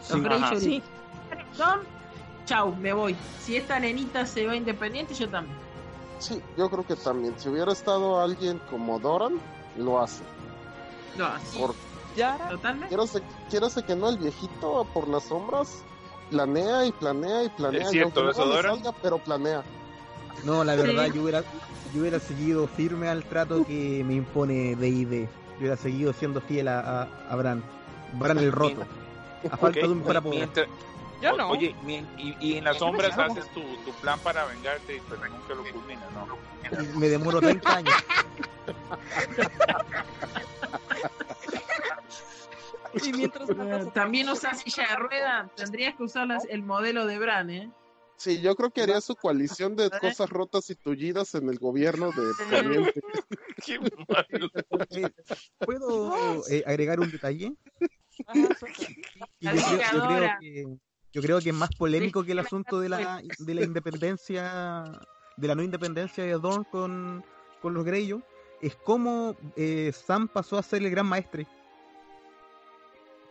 [0.00, 0.18] Sí.
[0.18, 0.82] Y Sí,
[1.58, 1.80] Don,
[2.46, 3.14] chau, me voy.
[3.40, 5.56] Si esta nenita se va independiente, yo también.
[6.22, 7.34] Sí, yo creo que también.
[7.38, 9.40] Si hubiera estado alguien como Doran,
[9.76, 10.22] lo hace.
[11.16, 11.74] No, así, Por,
[12.16, 12.88] Yara, totalmente.
[12.88, 15.82] quiero, se, quiero se que no, el viejito por las sombras
[16.30, 17.82] planea y planea y planea.
[17.82, 18.76] Es y cierto, aunque eso, Doran.
[18.76, 19.62] salga, pero planea.
[20.44, 21.12] No, la verdad, Sí.
[21.14, 21.42] yo hubiera,
[21.92, 25.28] yo hubiera seguido firme al trato que me impone D&D.
[25.54, 27.62] Yo hubiera seguido siendo fiel a, a, a Bran.
[28.14, 28.82] Bran el roto.
[29.50, 30.38] A falta de un para poder.
[30.38, 30.68] mientras-
[31.22, 31.50] yo o- no.
[31.50, 31.74] Oye,
[32.18, 36.10] y, y en las sombras haces tu, tu plan para vengarte, pero nunca lo culminas,
[36.12, 36.98] ¿no?
[36.98, 37.94] Me demoro 30 años.
[43.02, 47.06] Y mientras matas a- También usas silla de rueda, tendrías que usar las- el modelo
[47.06, 47.70] de Bran, ¿eh?
[48.16, 52.10] Sí, yo creo que haría su coalición de cosas rotas y tullidas en el gobierno
[52.12, 52.22] de.
[53.66, 54.50] Qué malo.
[54.90, 55.10] Eh,
[55.58, 57.52] ¿Puedo eh, agregar un detalle?
[58.26, 58.48] Ajá.
[59.40, 60.38] Y yo, creo, yo creo Calificadora.
[60.40, 60.66] que,
[61.12, 65.00] yo creo que es más polémico que el asunto de la, de la independencia,
[65.36, 67.24] de la no independencia de Dorn con,
[67.60, 68.22] con los Greyjoy,
[68.60, 71.46] es cómo eh, Sam pasó a ser el gran maestre.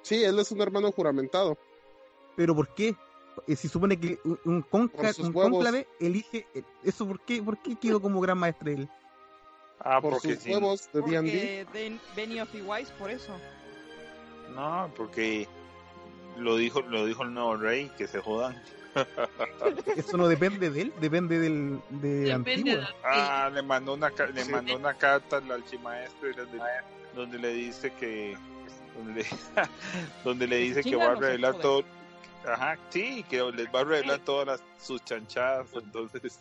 [0.02, 1.58] Sí, él es un hermano juramentado.
[2.36, 2.96] Pero ¿por qué?
[3.48, 5.34] Eh, si supone que un, un, un huevos.
[5.34, 8.90] cónclave elige eh, eso, ¿por qué, ¿por qué quedó como gran maestre él?
[9.80, 10.52] Ah, Por porque sus sí.
[10.52, 11.66] huevos de D&D.
[12.14, 13.34] Porque of the Wise, por eso.
[14.54, 15.48] No, porque
[16.38, 18.62] lo dijo, lo dijo el nuevo rey, que se jodan.
[19.96, 22.82] Eso no depende de él, depende del, de Depende Antigua.
[22.82, 24.52] de Ah, le mandó una le Sí.
[24.52, 26.60] mandó una carta al archimaestro donde,
[27.16, 28.38] donde le dice que
[28.98, 29.26] donde,
[30.26, 31.86] donde le dice que va a revelar todo
[32.46, 36.38] ajá sí que les va a revelar todas las, sus chanchadas entonces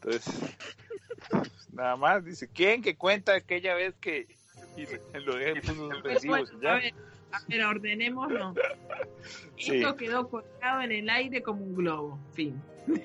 [0.00, 0.34] entonces
[1.72, 4.26] nada más dice quién que cuenta aquella vez que
[4.74, 4.86] y
[5.18, 6.80] lo deja en unos recibos bueno, ya
[7.32, 8.92] a ver.
[9.56, 9.76] Sí.
[9.76, 12.18] Esto quedó colgado en el aire como un globo.
[12.32, 12.60] Fin.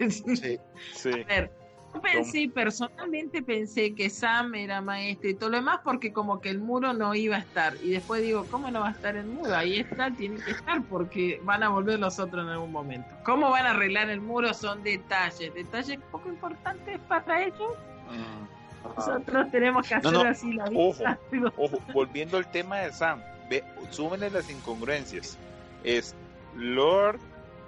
[0.09, 0.57] Sí.
[0.93, 1.51] sí A ver,
[1.93, 6.49] yo pensé, personalmente pensé que Sam era maestro y todo lo demás porque como que
[6.49, 7.75] el muro no iba a estar.
[7.83, 9.55] Y después digo, ¿cómo no va a estar el muro?
[9.55, 13.07] Ahí está, tiene que estar porque van a volver los otros en algún momento.
[13.23, 14.53] ¿Cómo van a arreglar el muro?
[14.53, 17.73] Son detalles, detalles poco importantes para ellos.
[18.11, 18.47] Mm.
[18.95, 20.93] Nosotros tenemos que hacer No, no, así la ojo.
[21.31, 21.53] vida.
[21.57, 25.37] Ojo, volviendo al tema de Sam, ve, súmenle las incongruencias.
[25.83, 26.15] Es
[26.55, 27.19] Lord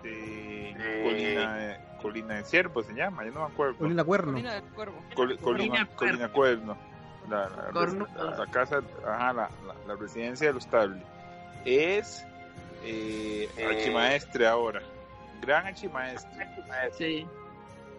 [0.04, 3.78] de Colina, de- Colina de Ciervo, se llama, yo no me acuerdo.
[3.78, 4.32] Colina Cuerno.
[4.34, 4.96] Colina del Cuervo.
[5.15, 6.78] Col- Colina, Colina Colina Cuerno.
[7.30, 8.08] La, la- Cornudo.
[8.15, 11.02] la- la casa, ajá, la, la, la residencia de los Table.
[11.65, 12.26] Es
[12.84, 14.82] eh, archimaestre ahora.
[15.42, 16.48] Gran archimaestre.
[16.98, 17.28] Sí.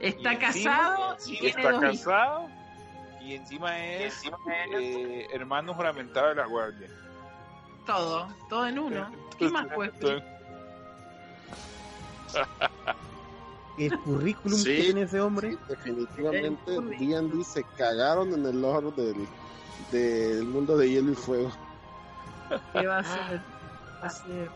[0.00, 1.98] Está Y casado y y tiene está dos hijos.
[2.04, 2.48] casado
[3.20, 4.22] y encima es
[4.72, 6.88] eh, hermano juramentado de la guardia.
[7.90, 9.10] Todo, todo en uno.
[9.36, 9.90] ¿Qué más pues?
[13.78, 14.64] El currículum Sí.
[14.76, 15.56] que tiene ese hombre.
[15.68, 19.26] Definitivamente El- D&D se cagaron en el lore del,
[19.90, 21.50] del mundo de hielo y fuego.
[22.74, 23.40] ¿Qué va a ser?
[24.02, 24.50] Va a ser-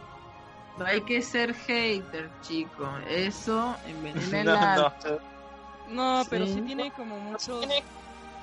[0.78, 2.86] No hay que ser hater, chico.
[3.08, 4.94] Eso envenena el No, alma.
[5.04, 5.34] no.
[5.86, 6.54] No, pero Sí.
[6.54, 7.66] sí tiene como muchos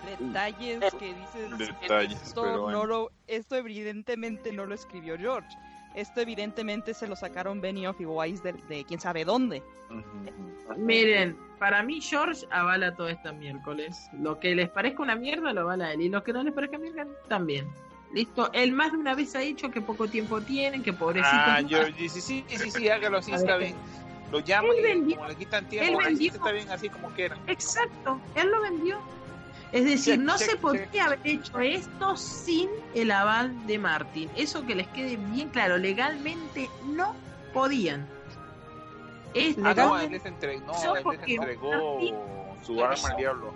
[0.05, 2.77] detalles que dices Detalles, esto pero bueno.
[2.79, 5.49] no lo esto evidentemente no lo escribió George.
[5.93, 9.61] Esto evidentemente se lo sacaron Benioff y Weiss de, de quién sabe dónde.
[10.77, 14.09] Miren, para mí George avala todo esta miércoles.
[14.13, 16.01] Lo que les parezca una mierda lo avala él.
[16.01, 17.67] Y lo que no les parezca mierda también.
[18.13, 18.49] Listo.
[18.53, 21.29] Él más de una vez ha dicho que poco tiempo tienen, que pobrecitos.
[21.33, 23.75] Ah, yo, sí, sí, sí, sí, sí, hágalo así, está bien.
[24.31, 26.89] Lo llaman él y vendió- como le quitan él tiempo, así vendió- está bien así
[26.89, 27.37] como quieran.
[27.47, 28.97] Exacto, él lo vendió.
[29.71, 31.01] Es decir, Check, no check, se podría check.
[31.01, 34.29] haber hecho esto sin el aval de Martin.
[34.35, 37.15] Eso que les quede bien claro, legalmente no
[37.53, 38.07] podían.
[39.33, 41.99] Es Ah, no, él les entregó, no, él les entregó
[42.61, 43.53] su arma al diablo.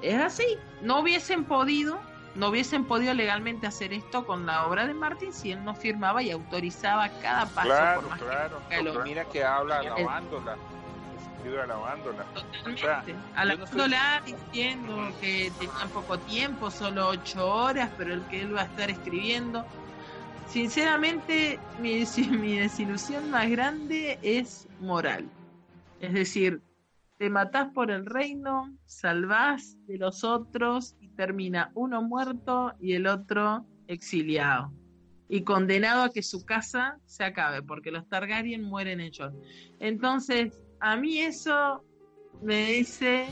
[0.00, 0.58] es así.
[0.80, 2.00] No hubiesen podido,
[2.34, 6.24] no hubiesen podido legalmente hacer esto con la obra de Martin si él no firmaba
[6.24, 8.62] y autorizaba cada paso Claro, por más claro.
[8.68, 10.56] que Y mira que habla alabándola.
[11.42, 12.22] Escribe alabándola.
[12.34, 12.70] Totalmente.
[12.70, 18.54] O sea, Alabándola diciendo que tenían poco tiempo, solo ocho horas, pero el que él
[18.54, 19.66] va a estar escribiendo.
[20.46, 25.28] Sinceramente, mi, mi desilusión más grande es moral.
[26.00, 26.62] Es decir,
[27.18, 33.08] te matás por el reino, salvás de los otros y termina uno muerto y el
[33.08, 34.72] otro exiliado.
[35.28, 39.32] Y condenado a que su casa se acabe, porque los Targaryen mueren hechos.
[39.80, 41.82] Entonces, a mí eso
[42.42, 43.28] me dice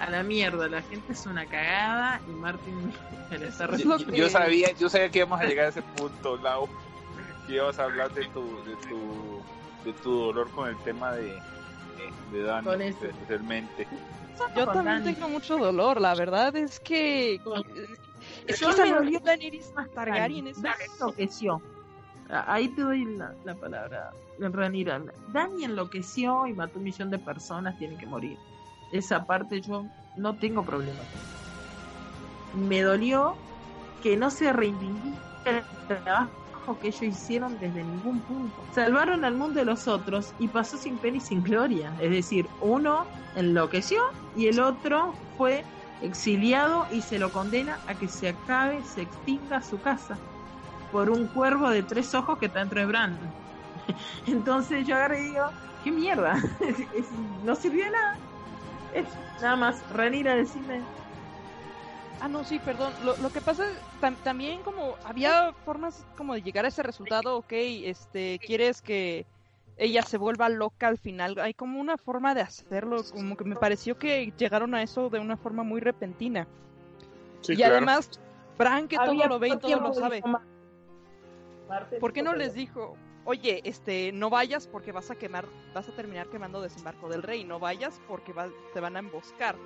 [0.00, 2.92] a la mierda, la gente es una cagada y Martin
[3.30, 5.82] me la está Es Yo, yo sabía, yo sabía que íbamos a llegar a ese
[5.82, 6.68] punto, Lau.
[7.46, 9.42] Que ibas a hablar de tu, de tu,
[9.84, 13.04] de tu dolor con el tema de, de, de Dani, Con eso.
[13.04, 13.86] especialmente.
[14.56, 15.14] Yo Con también Dani.
[15.14, 19.72] tengo mucho dolor, la verdad es que es que Yo esa me dolió es Daenerys
[19.94, 21.62] Targaryen, es Dani enloqueció.
[22.30, 25.00] Ah, Ahí te doy la, la palabra, Ranira.
[25.32, 28.38] Dani enloqueció y mató un millón de personas, tiene que morir.
[28.92, 29.84] Esa parte yo
[30.16, 31.00] no tengo problema.
[32.54, 33.34] Me dolió
[34.02, 38.54] que no se reivindique el trabajo que ellos hicieron desde ningún punto.
[38.72, 41.92] Salvaron al mundo de los otros y pasó sin pena y sin gloria.
[42.00, 43.04] Es decir, uno
[43.36, 44.00] enloqueció
[44.36, 45.64] y el otro fue
[46.00, 50.18] exiliado y se lo condena a que se acabe, se extinga su casa
[50.94, 53.18] por un cuervo de tres ojos que está dentro de Bran.
[54.28, 55.44] Entonces yo agarré y digo,
[55.82, 56.36] ¿qué mierda?
[56.60, 57.10] Es- es-
[57.42, 58.16] no sirvió de nada.
[58.94, 59.06] Es
[59.42, 60.84] nada más, Ranira, decime.
[62.20, 62.94] Ah, no, sí, perdón.
[63.02, 63.64] Lo, lo que pasa
[64.00, 69.26] tam- también como había formas como de llegar a ese resultado, ok, este, quieres que
[69.76, 71.36] ella se vuelva loca al final.
[71.40, 75.18] Hay como una forma de hacerlo, como que me pareció que llegaron a eso de
[75.18, 76.46] una forma muy repentina.
[77.40, 78.08] Sí, y además,
[78.56, 80.22] Bran que todo lo ve y todo lo sabe.
[81.68, 85.46] Mar- Martín, ¿Por qué no les dijo, oye, este, no vayas porque vas a quemar,
[85.74, 89.56] vas a terminar quemando desembarco del rey, no vayas porque va- te van a emboscar,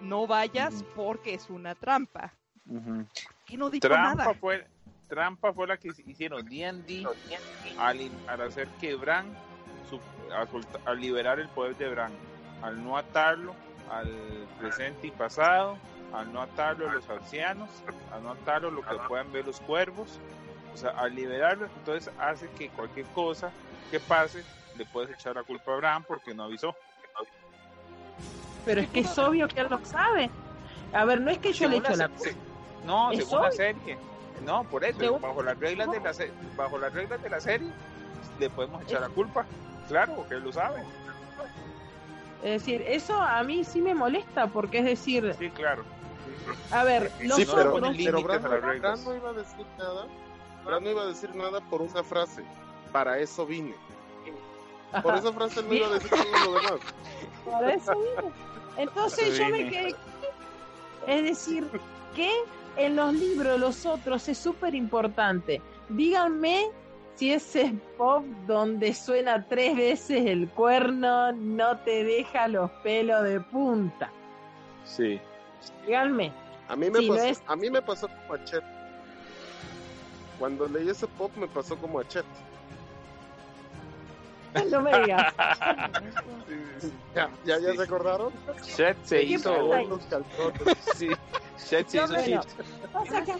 [0.00, 2.32] no vayas porque es una trampa?
[2.68, 3.06] Ujú.
[3.48, 4.34] Y no dijo Trampa nada.
[4.34, 4.66] fue,
[5.08, 7.06] trampa fue la que hicieron D&D
[7.78, 9.26] al, al hacer que Bran,
[9.88, 10.00] su-
[10.34, 12.12] a, solta- a liberar el poder de Bran,
[12.62, 13.54] al no atarlo
[13.90, 14.08] al
[14.58, 15.78] presente y pasado,
[16.12, 17.70] al no atarlo a los ancianos,
[18.12, 20.18] al no atarlo a lo que puedan ver los cuervos,
[20.76, 23.50] o sea, al liberarlo, entonces hace que cualquier cosa
[23.90, 24.44] que pase
[24.76, 26.76] le puedes echar la culpa a Bran porque no avisó.
[28.66, 30.28] Pero es que es obvio que él lo sabe.
[30.92, 32.36] A ver, no es que yo le echo la se-
[32.84, 33.56] No, Es según la obvio.
[33.56, 33.98] serie.
[34.44, 37.40] No, por eso, Según- bajo las reglas de la se- bajo las reglas de la
[37.40, 37.70] serie
[38.38, 39.46] le podemos echar la culpa.
[39.88, 40.82] Claro, porque él lo sabe.
[42.42, 45.84] Es decir, eso a mí sí me molesta, porque es decir, Sí, claro.
[46.70, 49.04] a ver, los Sí, no pero, otros, pero límites Bran, a las Bran reglas.
[49.06, 50.06] no iba a decir nada.
[50.66, 52.42] No iba a decir nada por una frase.
[52.92, 53.74] Para eso vine.
[55.02, 56.80] Por esa frase él no iba a decir todo lo demás.
[57.44, 58.32] por eso mismo.
[58.76, 59.70] Entonces yo me vine.
[59.70, 59.96] quedé,
[61.06, 61.68] Es decir,
[62.14, 62.30] que
[62.76, 65.60] en los libros los otros es súper importante.
[65.88, 66.68] Díganme
[67.14, 73.40] si ese pop donde suena tres veces el cuerno no te deja los pelos de
[73.40, 74.10] punta.
[74.84, 75.20] Sí.
[75.86, 76.32] Díganme.
[76.68, 78.62] A mí me, no pasó, es- a mí me pasó como a Chet.
[80.38, 82.24] Cuando leí ese pop me pasó como a Chet.
[84.70, 85.34] No me digas.
[87.14, 87.76] ¿Ya, ya, ya Sí.
[87.76, 88.32] se acordaron?
[88.62, 89.54] Chet se ¿Qué hizo.
[89.86, 90.78] Los calzones.
[90.96, 91.08] Sí.
[91.68, 92.90] Chet se No, hizo bueno, shit.
[92.92, 93.34] pasa que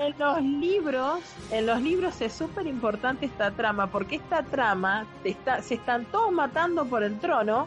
[0.00, 5.30] en los libros, en los libros es súper importante esta trama, porque esta trama te
[5.30, 7.66] está, se están todos matando por el trono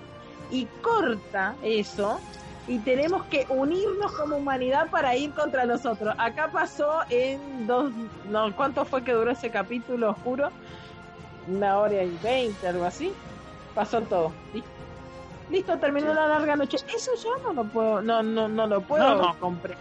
[0.52, 2.20] y corta eso
[2.70, 6.14] y tenemos que unirnos como humanidad para ir contra los otros.
[6.20, 7.92] Acá pasó en dos,
[8.30, 10.52] no, ¿cuánto fue que duró ese capítulo oscuro?
[11.48, 13.12] Una hora y veinte, algo así.
[13.74, 14.32] Pasó todo.
[14.54, 14.70] Listo,
[15.50, 16.78] Listo, terminó la larga noche.
[16.96, 19.40] Eso yo no lo puedo, no, no, no lo puedo No, no.
[19.40, 19.78] comprender.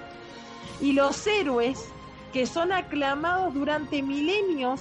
[0.80, 1.90] Y los héroes
[2.32, 4.80] que son aclamados durante milenios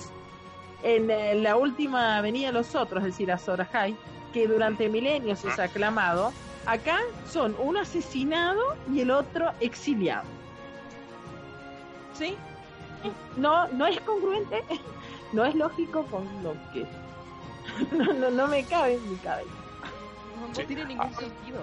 [0.82, 3.98] en eh, la última Avenida de los Otros, es decir, Azor Ahai,
[4.32, 6.32] que durante milenios es aclamado,
[6.68, 10.28] acá son uno asesinado y el otro exiliado.
[12.14, 12.36] ¿Sí?
[13.36, 14.64] No, no es congruente,
[15.34, 16.86] no es lógico con lo que...
[17.92, 19.52] No, no, no me cabe en mi cabeza.
[20.40, 20.64] No, no Sí.
[20.66, 21.60] tiene ningún sentido.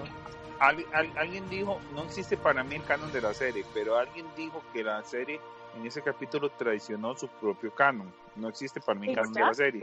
[0.59, 4.25] Al- al- alguien dijo, no existe para mí el canon de la serie, pero alguien
[4.37, 5.41] dijo que la serie
[5.75, 8.11] en ese capítulo traicionó su propio canon.
[8.35, 9.81] No existe para mí el canon de la serie.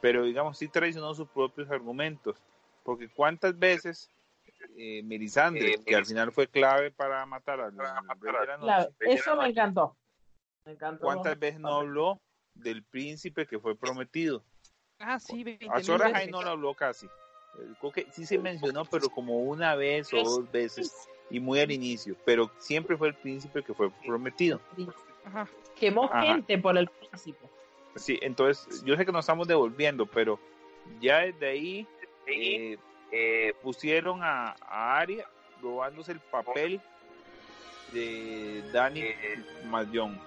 [0.00, 2.34] Pero digamos, sí traicionó sus propios argumentos.
[2.82, 4.10] Porque cuántas veces
[4.76, 9.48] eh, Melisandre, que al final fue clave para matar de la noche, Claro, eso me
[9.48, 9.96] encantó.
[10.64, 11.04] Me encantó.
[11.04, 12.20] ¿cuántas veces no habló
[12.54, 14.44] del príncipe que fue prometido?
[14.98, 16.10] Ah, sí, 20 A Sora.
[16.10, 17.06] High no lo habló casi.
[17.06, 21.60] Eh, Creo que sí se mencionó, pero como una vez o dos veces y muy
[21.60, 22.16] al inicio.
[22.24, 24.60] Pero siempre fue el príncipe que fue prometido.
[25.24, 25.48] Ajá.
[25.76, 26.22] Quemó Ajá.
[26.34, 27.48] gente por el príncipe.
[27.96, 30.38] Sí, entonces yo sé que nos estamos devolviendo, pero
[31.00, 31.86] ya desde ahí
[32.26, 32.78] eh,
[33.12, 35.26] eh, pusieron a, a Arya
[35.60, 36.80] robándose el papel
[37.92, 39.04] de Danny
[39.66, 40.18] más John.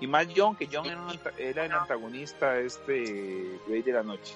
[0.00, 3.92] Y más John, que John era, un anta- era el antagonista de este Rey de
[3.92, 4.34] la Noche.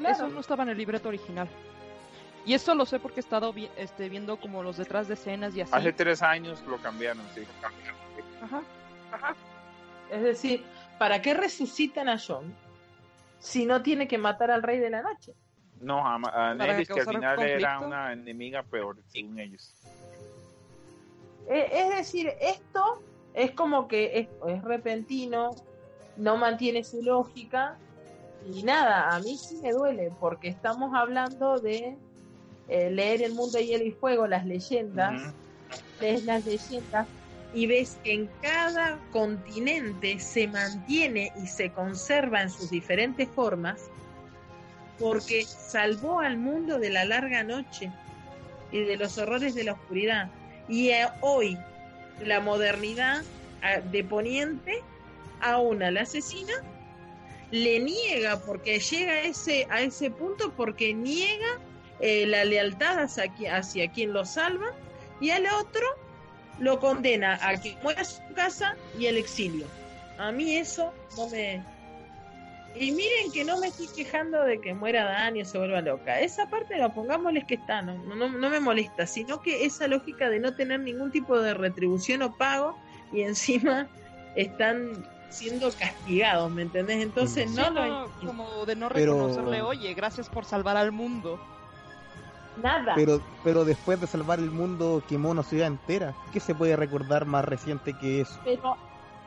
[0.00, 1.48] Eso no estaba en el libreto original.
[2.46, 5.54] Y eso lo sé porque he estado vi- este, viendo como los detrás de escenas
[5.56, 5.72] y así.
[5.74, 7.42] Hace tres años lo cambiaron, sí.
[8.42, 8.62] Ajá.
[10.10, 10.64] Es decir,
[10.98, 12.54] ¿para qué resucitan a John
[13.44, 15.34] si no tiene que matar al rey de la noche?
[15.78, 19.74] No, a, a Neris, que al final era una enemiga peor, según ellos.
[21.46, 23.02] Eh, es decir, esto
[23.34, 25.50] es como que es, es repentino,
[26.16, 27.76] no mantiene su lógica
[28.50, 31.98] y nada, a mí sí me duele porque estamos hablando de
[32.68, 35.34] eh, leer el mundo de hielo y fuego, las leyendas,
[36.00, 37.06] lees las leyendas
[37.54, 43.80] y ves que en cada continente se mantiene y se conserva en sus diferentes formas
[44.98, 47.92] porque salvó al mundo de la larga noche
[48.72, 50.30] y de los horrores de la oscuridad.
[50.68, 51.56] Y eh, hoy
[52.20, 53.22] la modernidad
[53.62, 54.82] ah, de Poniente
[55.40, 56.54] a una la asesina
[57.50, 61.60] le niega porque llega a ese a ese punto porque niega
[62.00, 64.72] eh, la lealtad hacia, hacia quien lo salva
[65.20, 65.86] y al otro
[66.58, 69.66] lo condena a que muera su casa y el exilio.
[70.18, 71.62] A mí eso no me...
[72.76, 76.18] Y miren que no me estoy quejando de que muera Dani o se vuelva loca.
[76.20, 80.28] Esa parte no, pongámosles que está, no, no, no me molesta, sino que esa lógica
[80.28, 82.76] de no tener ningún tipo de retribución o pago
[83.12, 83.86] y encima
[84.36, 87.00] están siendo castigados, ¿me entendés?
[87.02, 88.26] Entonces Sí, no lo no, entiendo.
[88.26, 91.40] como de no Pero- reconocerle, oye, gracias por salvar al mundo.
[92.62, 92.94] Nada.
[92.94, 96.14] Pero, pero después de salvar el mundo quemó una ciudad entera.
[96.32, 98.38] ¿Qué se puede recordar más reciente que eso?
[98.44, 98.76] Pero,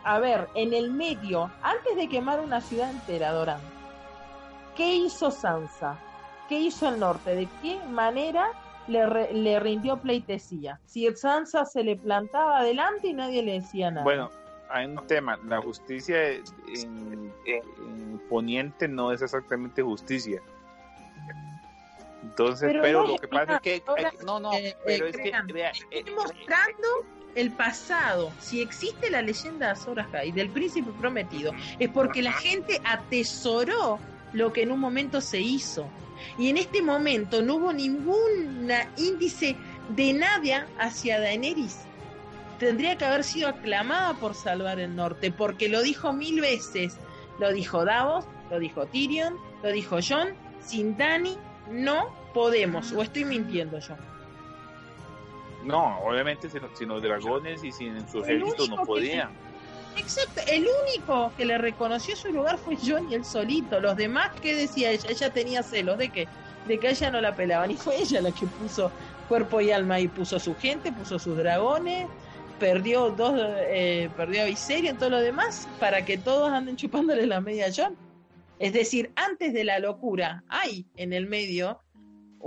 [0.04, 3.60] a ver, en el medio, antes de quemar una ciudad entera, Doran,
[4.76, 5.98] ¿qué hizo Sansa?
[6.50, 7.36] ¿Qué hizo el norte?
[7.36, 8.48] ¿De qué manera
[8.88, 10.80] le, re- le rindió pleitesía?
[10.86, 14.04] Si Sansa se le plantaba adelante y nadie le decía nada.
[14.04, 14.32] Bueno,
[14.70, 20.42] hay un tema, la justicia en, en Poniente no es exactamente justicia.
[22.30, 25.10] Entonces, Pero pero, no lo que pasa es que, ahora, no, no, eh, pero eh,
[25.10, 26.88] es que vea, eh, mostrando
[27.36, 28.32] el pasado.
[28.40, 34.00] Si existe la leyenda de Azor Ahai del príncipe prometido, es porque la gente atesoró
[34.34, 35.88] lo que en un momento se hizo.
[36.38, 39.56] Y en este momento no hubo ningún índice
[39.90, 41.80] de nadie hacia Daenerys.
[42.60, 46.98] Tendría que haber sido aclamada por salvar el norte, porque lo dijo mil veces.
[47.40, 50.30] Lo dijo Davos, lo dijo Tyrion, lo dijo John.
[50.60, 51.38] Sin Dani
[51.72, 53.96] no podemos, o estoy mintiendo yo.
[55.64, 59.30] No, obviamente sin, los dragones y sin su El ejército único no que podían.
[59.98, 63.80] Exacto, el único que le reconoció su lugar fue John y él solito.
[63.80, 65.10] Los demás, ¿qué decía ella?
[65.10, 66.28] Ella tenía celos de que,
[66.68, 67.72] de que a ella no la pelaban.
[67.72, 68.92] Y fue ella la que puso
[69.28, 72.08] cuerpo y alma y puso a su gente, puso a sus dragones,
[72.60, 77.26] perdió dos, eh, perdió a Viseria y todo lo demás para que todos anden chupándole
[77.26, 77.96] la media a John.
[78.60, 81.82] Es decir, antes de la locura hay en el medio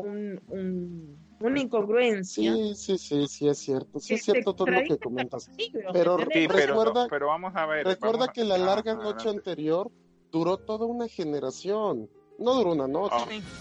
[0.01, 2.55] un, un- una incongruencia.
[2.55, 3.99] Sí, sí, sí, sí, es cierto.
[4.01, 5.51] Sí, es que cierto todo lo que comentas.
[5.93, 7.87] Pero- ¿me Sí, pero, recuerda- pero vamos a ver.
[7.87, 9.15] Recuerda a- que la ah, larga adelante.
[9.25, 9.91] noche anterior
[10.31, 12.09] duró toda una generación.
[12.39, 13.15] No duró una noche.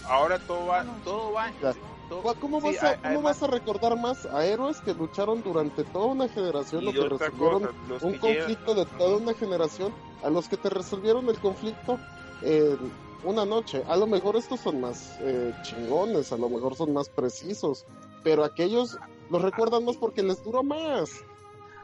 [0.04, 1.50] Ah, ahora todo va, todo va.
[1.60, 1.74] Ya.
[2.40, 5.42] ¿Cómo, sí, vas, a, a- cómo además- vas a recordar más a héroes que lucharon
[5.42, 9.34] durante toda una generación o que resolvieron cosa, un que llegan- conflicto de toda una
[9.34, 11.98] generación a los que te resolvieron el conflicto
[12.42, 12.78] en
[13.22, 13.82] una noche?
[13.86, 17.86] A lo mejor estos son más eh, chingones, a lo mejor son más precisos,
[18.22, 18.98] pero aquellos
[19.30, 21.24] los recuerdan más porque les duró más.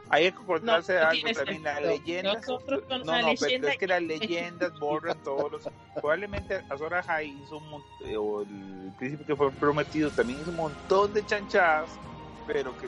[0.09, 2.47] Hay que acordarse de No, algo también, las leyendas.
[2.47, 5.69] No, no, pero leyenda es que las leyendas borran todos los.
[5.95, 10.51] Probablemente Azor Ahai hizo un mon- eh, o el príncipe que fue prometido también hizo
[10.51, 11.99] un montón de chanchadas,
[12.45, 12.87] pero que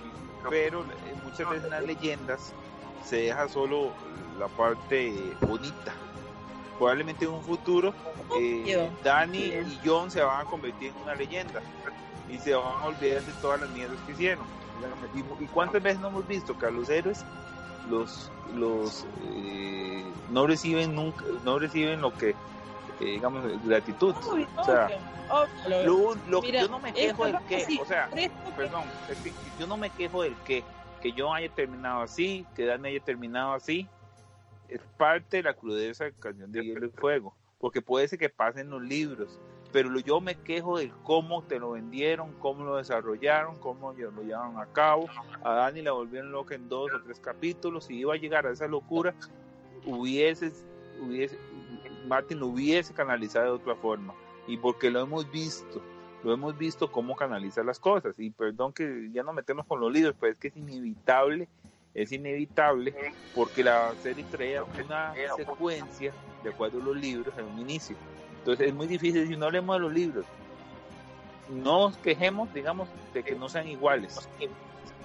[0.49, 2.55] pero eh, muchas veces en las leyendas
[3.01, 3.93] se deja solo
[4.37, 5.97] la parte bonita.
[6.79, 7.93] Probablemente en un futuro
[8.39, 8.89] eh.
[9.03, 9.53] Dani Sí.
[9.53, 11.61] y John se van a convertir en una leyenda
[12.29, 14.45] y se van a olvidar de todas las mierdas que hicieron.
[15.13, 17.23] ¿Y, cuántas veces no hemos visto que a los héroes
[17.89, 19.05] los los
[19.35, 22.35] eh, no reciben nunca no reciben lo que eh,
[22.99, 24.85] digamos gratitud Obvio, o sea,
[25.29, 26.21] obvio, lo, obvio.
[26.27, 27.79] lo- Mira, yo no me quejo del así.
[27.81, 30.63] o sea que- perdón es que yo no me quejo del qué
[31.01, 33.87] que yo haya terminado así que Dan haya terminado así
[34.69, 38.29] es parte de la crudeza de Canción de Hielo y Fuego porque puede ser que
[38.29, 39.39] pasen los libros
[39.71, 44.57] pero yo me quejo del cómo te lo vendieron, cómo lo desarrollaron, cómo lo llevaron
[44.57, 45.07] a cabo.
[45.43, 48.51] A Dani la volvieron loca en dos o tres capítulos y iba a llegar a
[48.51, 49.13] esa locura,
[49.85, 50.51] hubiese,
[51.01, 51.37] hubiese,
[52.07, 54.13] Martin hubiese canalizado de otra forma.
[54.47, 55.81] Y porque lo hemos visto,
[56.23, 58.15] lo hemos visto cómo canaliza las cosas.
[58.17, 61.47] Y perdón que ya no metemos con los libros, pero es que es inevitable,
[62.01, 62.93] es inevitable,
[63.33, 67.97] porque la serie traía una secuencia de acuerdo a los libros en un inicio.
[68.37, 70.25] Entonces es muy difícil si no leemos de los libros.
[71.49, 74.29] No nos quejemos, digamos, de que no sean iguales,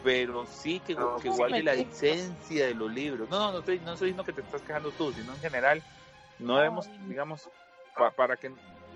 [0.03, 3.29] pero sí que, que guarde la esencia de los libros.
[3.31, 5.83] No, no, no estoy, no estoy diciendo que te estás quejando tú, sino en general,
[6.39, 7.49] no debemos, digamos,
[7.97, 8.51] pa- para que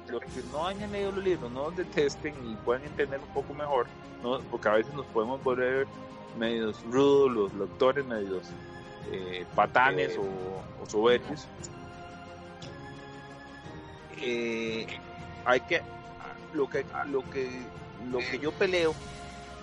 [0.08, 3.54] los que no hayan leído los libros no los detesten y puedan entender un poco
[3.54, 3.88] mejor,
[4.22, 4.40] ¿no?
[4.50, 5.86] porque a veces nos podemos volver
[6.36, 8.42] medios rudos, los lectores medios
[9.10, 11.46] eh, patanes o, o soberbios.
[14.20, 14.86] Eh,
[15.44, 15.80] hay que
[16.52, 17.48] lo que lo que
[18.10, 18.94] lo que yo peleo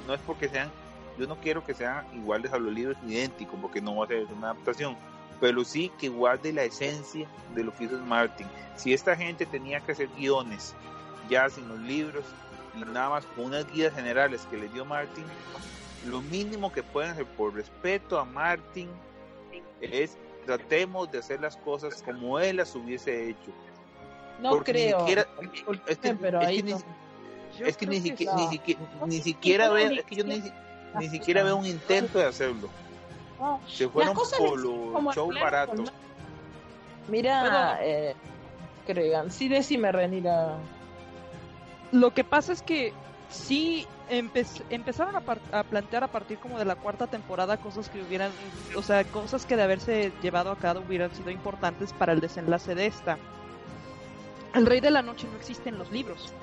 [0.07, 0.71] no es porque sean
[1.17, 4.25] yo no quiero que sean iguales a los libros idénticos porque no va a ser
[4.25, 4.95] una adaptación
[5.39, 8.47] pero sí que guarde la esencia de lo que hizo Martin.
[8.75, 10.73] Si esta gente tenía que hacer guiones
[11.29, 12.23] ya sin los libros
[12.75, 15.25] y nada más con unas guías generales que le dio Martin
[16.05, 18.89] lo mínimo que pueden hacer por respeto a Martin
[19.81, 23.51] es tratemos de hacer las cosas como él las hubiese hecho
[24.41, 24.99] no porque ni creo.
[24.99, 26.79] siquiera- Disculpen, es que- pero es ahí que ni- no.
[27.57, 28.39] Yo es que ni siquiera, no.
[28.41, 30.43] ni siquiera, ni siquiera veo, es que yo ni,
[30.99, 32.67] ni siquiera veo un intento de hacerlo.
[33.39, 33.61] No.
[33.67, 35.91] Se fueron por los pleno baratos.
[37.07, 38.15] Mira, eh,
[38.85, 40.57] Cregan, sí decime Renira.
[41.91, 42.93] Lo que pasa es que
[43.29, 48.31] sí empe- empezaron a, plantear a partir como de la cuarta temporada cosas que hubieran,
[48.75, 52.75] o sea, cosas que de haberse llevado a cabo hubieran sido importantes para el desenlace
[52.75, 53.17] de esta.
[54.53, 56.33] El Rey de la Noche no existe en los libros.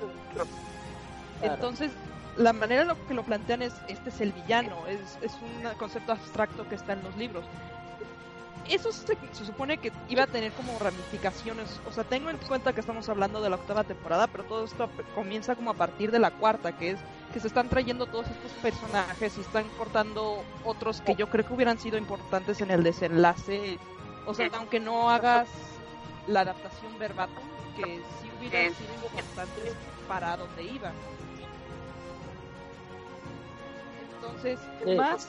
[1.41, 1.91] Entonces,
[2.37, 5.68] la manera en la que lo plantean es, este es el villano, es, es un
[5.78, 7.45] concepto abstracto que está en los libros.
[8.68, 12.72] Eso se, se supone que iba a tener como ramificaciones, o sea, tengo en cuenta
[12.72, 16.18] que estamos hablando de la octava temporada, pero todo esto comienza como a partir de
[16.20, 16.98] la cuarta, que es
[17.32, 21.54] que se están trayendo todos estos personajes y están cortando otros que yo creo que
[21.54, 23.78] hubieran sido importantes en el desenlace.
[24.26, 25.48] O sea, aunque no hagas
[26.28, 27.34] la adaptación verbatim,
[27.76, 29.74] que sí hubieran sido importantes
[30.06, 30.92] para donde iba.
[34.14, 35.28] Entonces, Eh, más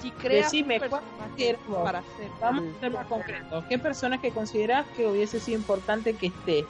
[0.00, 1.02] si creas decime, ¿cuál
[1.36, 3.64] personaje para hacer Vamos a ser más concretos.
[3.68, 6.66] ¿Qué personaje considerás que hubiese sido importante que esté?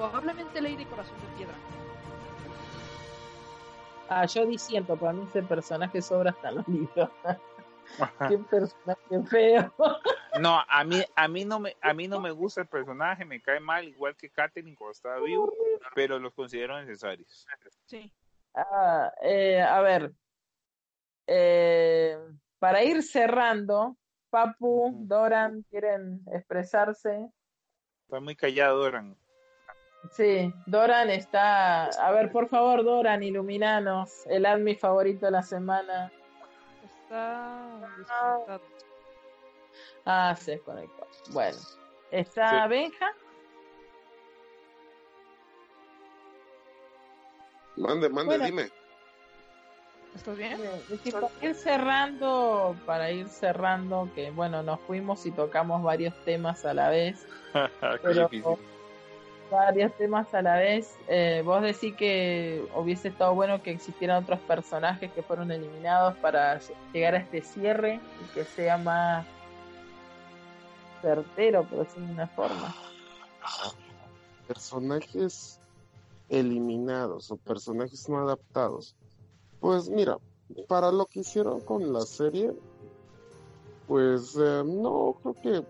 [0.00, 1.54] probablemente Lady Corazón de Piedra.
[4.08, 7.10] Ah, yo diciendo, para mí ese personaje sobra hasta los libros.
[8.28, 9.74] Qué personaje feo.
[10.40, 13.42] No, a mí, a mí no me, a mí no me gusta el personaje, me
[13.42, 15.52] cae mal, igual que Katherine cuando estaba vivo,
[15.94, 17.46] pero los considero necesarios.
[17.86, 18.12] Sí.
[18.54, 20.12] Ah, eh, a ver,
[21.32, 22.18] eh,
[22.58, 23.96] para ir cerrando,
[24.30, 24.92] Papu.
[25.06, 27.30] Doran, ¿quieren expresarse?
[28.04, 29.16] Está muy callado, Doran.
[30.10, 31.84] Sí, Doran está...
[31.84, 34.26] A ver, por favor, Doran, iluminanos.
[34.26, 36.10] El admi favorito de la semana.
[36.82, 38.60] Está desconectado.
[40.06, 41.06] Ah, se desconectó.
[41.32, 41.58] Bueno,
[42.10, 42.68] está Sí.
[42.70, 43.12] Benja.
[47.76, 48.44] Mande, mande, Bueno.
[48.46, 48.79] dime.
[50.14, 50.58] ¿Estás bien?
[50.90, 56.14] Y si para ir cerrando, para ir cerrando, que bueno, nos fuimos y tocamos varios
[56.24, 57.26] temas a la vez.
[57.52, 58.58] Qué Pero-
[59.50, 60.96] varios temas a la vez.
[61.08, 66.60] Eh, vos decís que hubiese estado bueno que existieran otros personajes que fueron eliminados para
[66.92, 69.26] llegar a este cierre y que sea más
[71.02, 72.74] certero, por decirlo de una forma.
[74.46, 75.60] Personajes
[76.28, 78.94] eliminados o personajes no adaptados.
[79.60, 80.18] Pues mira,
[80.68, 82.52] para lo que hicieron con la serie,
[83.86, 85.64] pues eh, no, creo que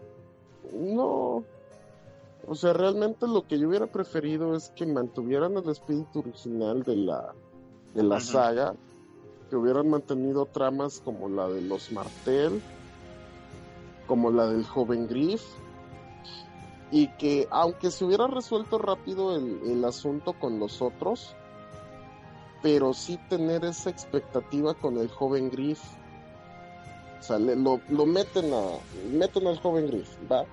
[0.72, 1.44] no.
[2.46, 6.96] O sea, realmente lo que yo hubiera preferido es que mantuvieran el espíritu original de
[6.96, 7.34] la,
[7.94, 8.74] de la saga,
[9.48, 12.62] que hubieran mantenido tramas como la de los Martel,
[14.06, 15.42] como la del joven Griff,
[16.90, 21.34] y que aunque se hubiera resuelto rápido el, el asunto con los otros,
[22.62, 25.80] pero sí tener esa expectativa con el joven Griff.
[27.18, 28.62] O sea, le- lo, lo meten a
[29.12, 30.44] meten al joven Griff, ¿va?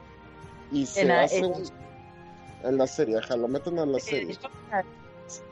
[0.71, 1.63] Y se En hace en- un-
[2.63, 4.37] en la serie, ajá, lo meten a la serie.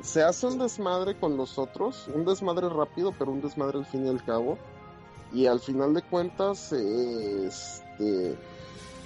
[0.02, 4.06] Se hace un desmadre con los otros, un desmadre rápido, pero un desmadre al fin
[4.06, 4.58] y al cabo.
[5.34, 8.38] Y al final de cuentas, eh, este,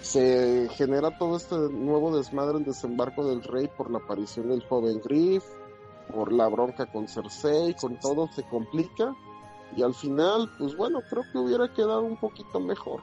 [0.03, 5.01] se genera todo este nuevo desmadre en Desembarco del Rey por la aparición del joven
[5.03, 5.43] Griff,
[6.13, 9.15] por la bronca con Cersei, con todo se complica.
[9.75, 13.01] Y al final, pues bueno, creo que hubiera quedado un poquito mejor.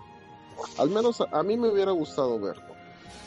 [0.78, 2.74] Al menos a, mí me hubiera gustado verlo.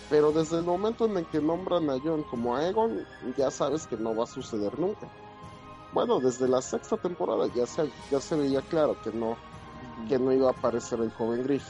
[0.09, 3.05] Pero desde el momento en el que nombran a John como a Egon,
[3.37, 5.07] ya sabes que no va a suceder nunca.
[5.93, 9.37] Bueno, desde la sexta temporada ya se, ya se veía claro que no,
[10.07, 11.65] que no iba a aparecer el joven Griff.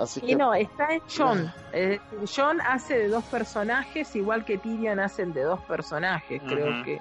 [0.00, 1.52] Así Y que no, está en John.
[1.72, 2.00] Eh,
[2.34, 7.00] John hace de dos personajes, igual que Tyrion hacen de dos personajes, creo que.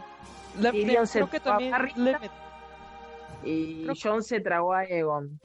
[0.59, 2.31] Le- Tyrion le- se creo que a también met-
[3.43, 5.39] Y Creo- John se tragó a Egon.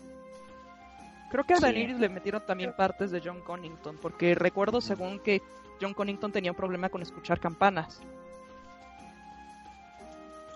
[1.31, 1.63] creo que a Sí.
[1.63, 5.41] Daenerys le metieron también partes de John Connington, porque recuerdo según que
[5.81, 8.01] John Connington tenía un problema con escuchar campanas.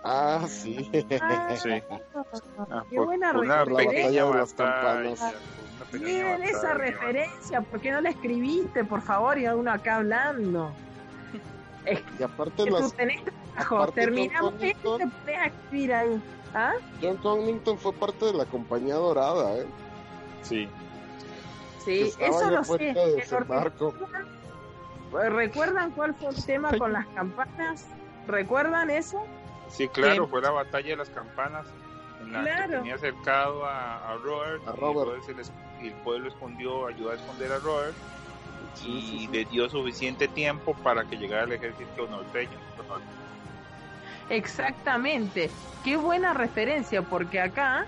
[0.05, 0.91] Ah, sí.
[1.21, 1.83] Ah, Sí.
[2.71, 4.25] Ah, Qué buena una referencia.
[4.25, 5.33] batalla batalla, una
[5.93, 9.39] Miren esa referencia, ¿por qué no la escribiste, por favor?
[9.39, 10.71] Y a uno acá hablando.
[11.85, 15.11] Es Y aparte que tú las, tenés trabajo, aparte terminamos John esto y te Connington-
[15.25, 16.23] pones a escribir ahí.
[16.55, 16.73] ¿Ah?
[17.03, 19.67] John Connington fue parte de la compañía dorada, ¿eh?
[20.43, 20.69] Sí.
[21.85, 22.69] Sí, eso lo sé.
[22.69, 23.93] fuera de pero desembarco.
[23.93, 27.87] ¿recuerdan- ¿Recuerdan cuál fue el tema con las campanas?
[28.27, 29.25] ¿Recuerdan eso?
[29.69, 31.67] Sí, claro, fue la batalla de las campanas
[32.21, 32.71] en la Claro.
[32.71, 35.23] que tenía cercado a, a Robert, A y Robert.
[35.23, 37.95] Se les- y el pueblo escondió, ayudó a esconder a Robert
[38.75, 39.29] Sí, y sí, sí.
[39.29, 42.59] le dio suficiente tiempo para que llegara el ejército norteño.
[44.31, 45.51] Exactamente.
[45.85, 47.87] Qué buena referencia, porque acá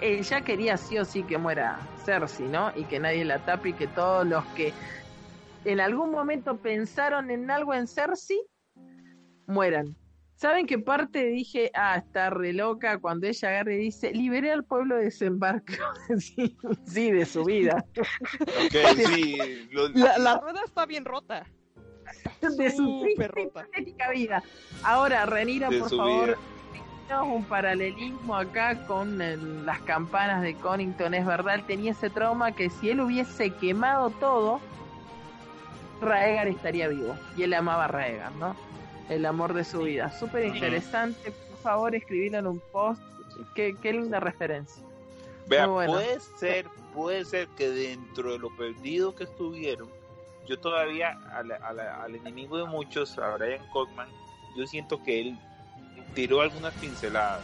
[0.00, 2.72] ella quería sí o sí que muera Cersei, ¿no?
[2.76, 4.72] Y que nadie la tape y que todos los que
[5.64, 8.42] en algún momento pensaron en algo en Cersei
[9.46, 9.94] mueran.
[10.36, 11.70] ¿Saben qué parte dije?
[11.74, 15.72] Ah, está re loca cuando ella agarra y dice, liberé al pueblo de desembarco.
[16.18, 16.56] sí,
[16.86, 17.84] sí, de su vida.
[17.96, 18.74] Ok,
[19.06, 21.46] sí, lo- La, la rueda está bien rota.
[22.40, 23.06] de su
[23.52, 24.42] patética vida.
[24.82, 26.38] Ahora, Renira, De por favor,
[27.24, 31.14] un paralelismo acá con el- las campanas de Connington.
[31.14, 34.60] Es verdad, él tenía ese trauma que si él hubiese quemado todo,
[36.00, 37.14] Raegar estaría vivo.
[37.36, 38.56] Y él amaba a Raegar, ¿no?
[39.08, 40.10] El amor de su vida.
[40.10, 41.30] Súper interesante.
[41.32, 43.02] Por favor, escribirlo en un post.
[43.54, 44.82] Qué, qué linda referencia.
[45.46, 45.92] Vea, bueno.
[45.94, 49.90] puede ser, puede ser que dentro de lo perdido que estuvieron,
[50.46, 54.08] yo todavía al, al- al enemigo de muchos, a Brian Cogman,
[54.56, 55.38] yo siento que él
[56.14, 57.42] tiró algunas pinceladas.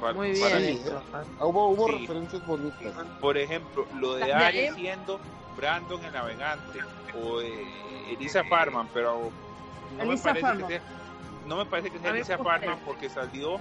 [0.00, 0.76] Pa- Muy para- bien.
[0.78, 1.02] sí, eso.
[1.12, 1.98] Ah, Hubo, hubo Sí.
[2.00, 2.92] referencias bonitas.
[3.20, 5.20] Por ejemplo, lo de Arya siendo
[5.56, 6.80] Brandon el navegante
[7.22, 7.64] o eh,
[8.10, 9.30] Elisa Farman, pero
[9.98, 10.80] no me parece que sea,
[11.46, 13.58] no me parece que sea Elisa me Farman porque salió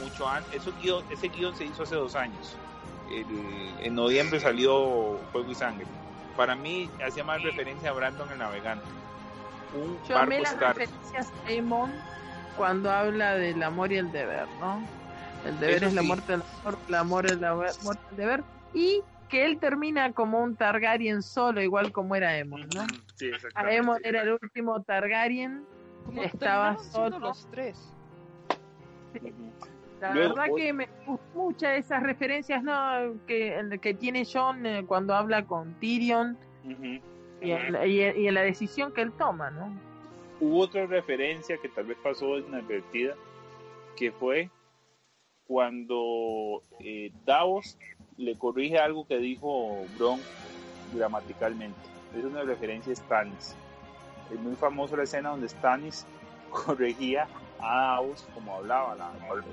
[0.00, 0.54] mucho antes.
[0.62, 2.56] Eso guion, ese guion se hizo hace dos años.
[3.10, 5.84] el- en noviembre salió Fuego y Sangre.
[6.38, 8.86] Para mí hacía más referencia a Brandon el Navegante.
[9.74, 10.74] Un Yo barco amé las Star.
[10.76, 11.92] referencias a Aemon
[12.56, 14.82] cuando habla del amor y el deber, ¿no?
[15.44, 18.44] El deber Eso es la muerte del amor, el amor es la muerte del deber.
[18.72, 19.02] Y
[19.34, 22.86] que él termina como un Targaryen solo, igual como era Aemon, ¿no?
[23.16, 23.76] Sí, exactamente.
[23.76, 25.64] Aemon era el último Targaryen.
[26.06, 27.18] Como Estaba solo.
[27.18, 27.92] los tres.
[30.00, 33.16] La Luego, verdad que me gustan muchas esas referencias, ¿no?
[33.26, 37.00] Que, que tiene John eh, cuando habla con Tyrion Ujú.
[37.40, 39.72] y en, y en- y en la decisión que él toma, ¿no?
[40.38, 43.14] Hubo otra referencia que tal vez pasó inadvertida,
[43.96, 44.48] que fue
[45.48, 47.76] cuando eh, Davos
[48.18, 50.20] le corrige algo que dijo Bron
[50.94, 51.78] gramaticalmente.
[52.16, 53.56] Es una referencia a Stannis.
[54.32, 56.06] Es muy famosa la escena donde Stannis
[56.50, 57.28] corregía
[57.60, 59.12] a Davos como hablaba, la-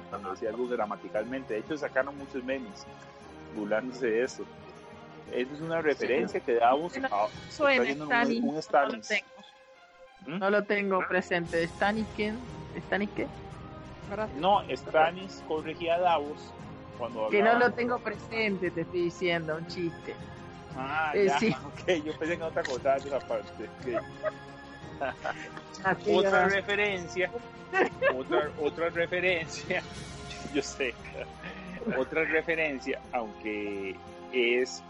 [0.10, 1.54] cuando decía algo gramaticalmente.
[1.56, 2.86] De hecho, sacaron muchos memes
[3.56, 4.44] burlándose de eso.
[5.32, 8.62] Esa es una referencia que Davos Bueno, ah, Eso está un, Stannis un no lo
[8.62, 9.08] Stannis.
[9.08, 9.32] tengo.
[10.28, 10.40] ¿Mm?
[10.40, 11.68] No lo tengo presente.
[11.68, 12.40] ¿Stannis quién?
[12.86, 13.28] ¿Stannis qué?
[14.36, 16.54] No, Stannis corregía a Davos
[17.02, 20.16] cuando Que no lo tengo presente, te estoy diciendo, un chiste.
[20.78, 21.50] Ah, Eh, ya, sí.
[21.66, 23.64] ok, yo pensé que no te acordabas de esa parte.
[23.64, 24.04] ok.
[25.84, 27.32] Así Otra referencia,
[28.16, 29.82] otra, otra referencia,
[30.54, 30.94] yo sé,
[31.98, 33.96] otra referencia, aunque
[34.32, 34.84] es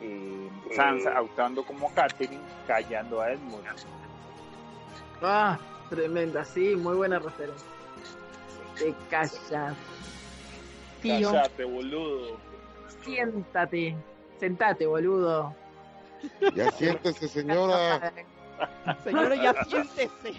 [0.00, 3.64] eh, Sansa actuando como Catherine, callando a Edmund.
[5.20, 5.58] Ah,
[5.90, 7.66] tremenda, sí, muy buena referencia.
[8.78, 9.76] Te callas.
[11.02, 12.38] Tío, Cállate, boludo.
[13.04, 13.96] siéntate.
[14.38, 15.54] Sentate, boludo.
[16.54, 18.12] Ya siéntese, señora.
[19.04, 20.34] Señora, ya siéntese.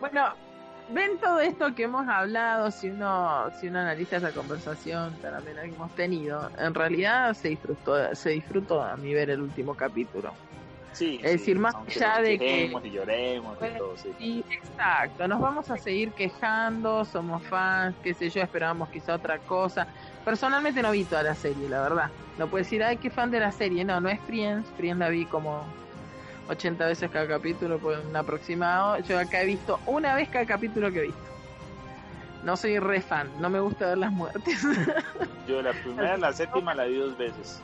[0.00, 0.32] Bueno,
[0.90, 5.62] ven todo esto que hemos hablado, si uno, si uno analiza esa conversación tan amena
[5.62, 10.32] que hemos tenido, en realidad se disfrutó, se disfrutó a mí ver el último capítulo.
[10.98, 14.12] Sí, Es decir, más allá de que- y lloremos y Bueno, todo, sí.
[14.18, 19.38] Sí, exacto, nos vamos a seguir quejando, somos fans, qué sé yo, esperábamos quizá otra
[19.38, 19.86] cosa.
[20.24, 22.10] Personalmente no vi toda la serie, la verdad.
[22.36, 23.84] No puedo decir, ay, qué fan de la serie.
[23.84, 25.64] No, no es Friends, Friends la vi como
[26.48, 28.98] 80 veces cada capítulo, por un aproximado.
[29.04, 31.20] Yo acá he visto una vez cada capítulo que he visto.
[32.42, 34.66] No soy re fan, no me gusta ver las muertes.
[35.46, 37.62] Yo la primera, la séptima la vi dos veces.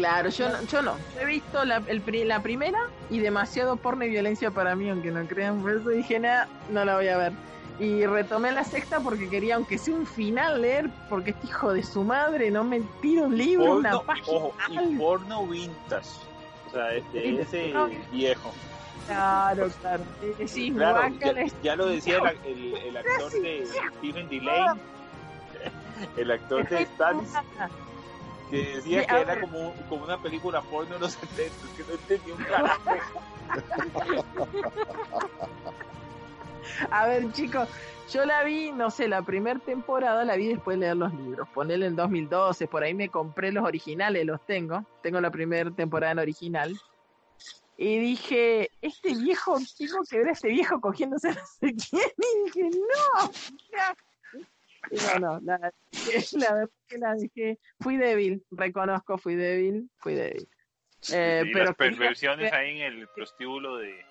[0.00, 0.96] Claro, yo no, yo no.
[1.20, 2.78] He visto la, el pri- la primera
[3.10, 5.60] y demasiado porno y violencia para mí, aunque no crean.
[5.62, 7.32] Por eso dije, nada, no la voy a ver.
[7.78, 11.82] Y retomé la sexta porque quería, aunque sea un final, leer, porque este hijo de
[11.82, 14.26] su madre no me tira un libro, una página.
[14.36, 16.08] ojo, y porno vintage.
[16.68, 17.88] O sea, Sí, ese no.
[18.12, 18.52] viejo.
[19.06, 20.04] Claro, claro.
[20.74, 23.66] Guácala, ya, ya lo decía el, el, el actor de
[23.98, 24.80] Stephen Delane,
[26.16, 27.32] el actor de Stannis,
[28.50, 31.92] que decía Sí, que era como, como una película porno de los 70, que no
[31.92, 32.90] entendía un carajo.
[36.90, 37.68] A ver, chicos,
[38.12, 41.48] yo la vi, no sé, la primera temporada la vi después de leer los libros.
[41.50, 44.84] Ponerle en 2012, por ahí me compré los originales, los tengo.
[45.02, 46.80] Tengo la primera temporada en original.
[47.76, 52.12] Y dije, este viejo, tengo que ver a este viejo cogiéndose no sé quién.
[52.18, 53.30] Y dije, no.
[54.90, 55.72] Y no, no, la,
[56.32, 57.58] la verdad que la dejé.
[57.80, 60.48] Fui débil, reconozco, fui débil, fui débil.
[61.12, 64.04] Eh, y pero las perversiones ahí en el prostíbulo de,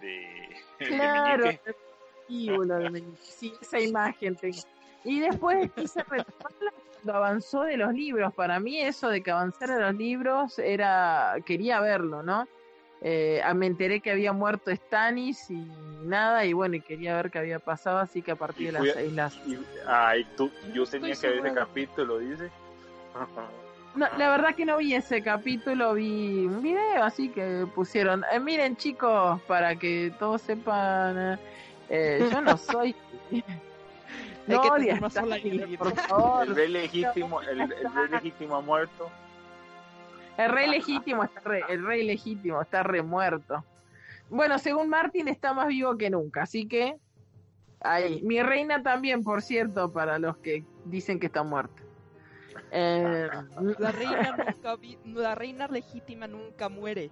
[0.00, 3.18] de, de Claro, de Meñique.
[3.22, 4.58] Sí, esa imagen tengo.
[5.04, 8.32] Y después quise retomarla cuando avanzó de los libros.
[8.34, 12.48] Para mí eso de que avanzara los libros era, quería verlo, ¿no?
[13.00, 15.66] Eh, ah, me enteré que había muerto Stannis y
[16.04, 18.72] nada, y bueno, y quería ver qué había pasado, así que a partir Y de
[18.72, 19.34] las seis las...
[19.46, 22.50] Y, ay, tú, yo tenía que ver ese capítulo, dice.
[23.94, 28.40] No, la verdad que no vi ese capítulo, vi un video así que pusieron, eh,
[28.40, 31.38] miren chicos, para que todos sepan,
[31.88, 32.96] eh, yo no soy...
[34.48, 34.68] Hay que
[35.00, 35.78] No tener solidaridad.
[35.78, 36.48] por favor.
[36.48, 39.10] El rey legítimo, el, el rey legítimo ha muerto.
[40.36, 43.64] El rey legítimo está re, el rey legítimo está remuerto.
[44.28, 46.96] Bueno, según Martin está más vivo que nunca, así que
[47.80, 48.20] ahí.
[48.22, 51.82] Mi reina también, por cierto, para los que dicen que está muerta.
[52.72, 53.28] Eh,
[53.78, 57.10] La reina nunca vi- la reina legítima nunca muere.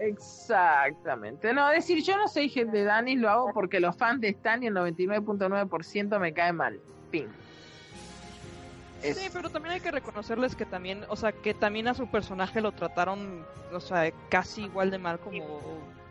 [0.00, 1.52] exactamente.
[1.52, 4.62] No, decir, yo no soy gente de Danis, lo hago porque los fans de Stan
[4.62, 6.80] y el 99.9% me cae mal.
[7.10, 7.28] Fin.
[9.02, 12.06] Es- Sí, pero también hay que reconocerles que también, o sea, que también a su
[12.06, 15.36] personaje lo trataron, o sea, casi igual de mal como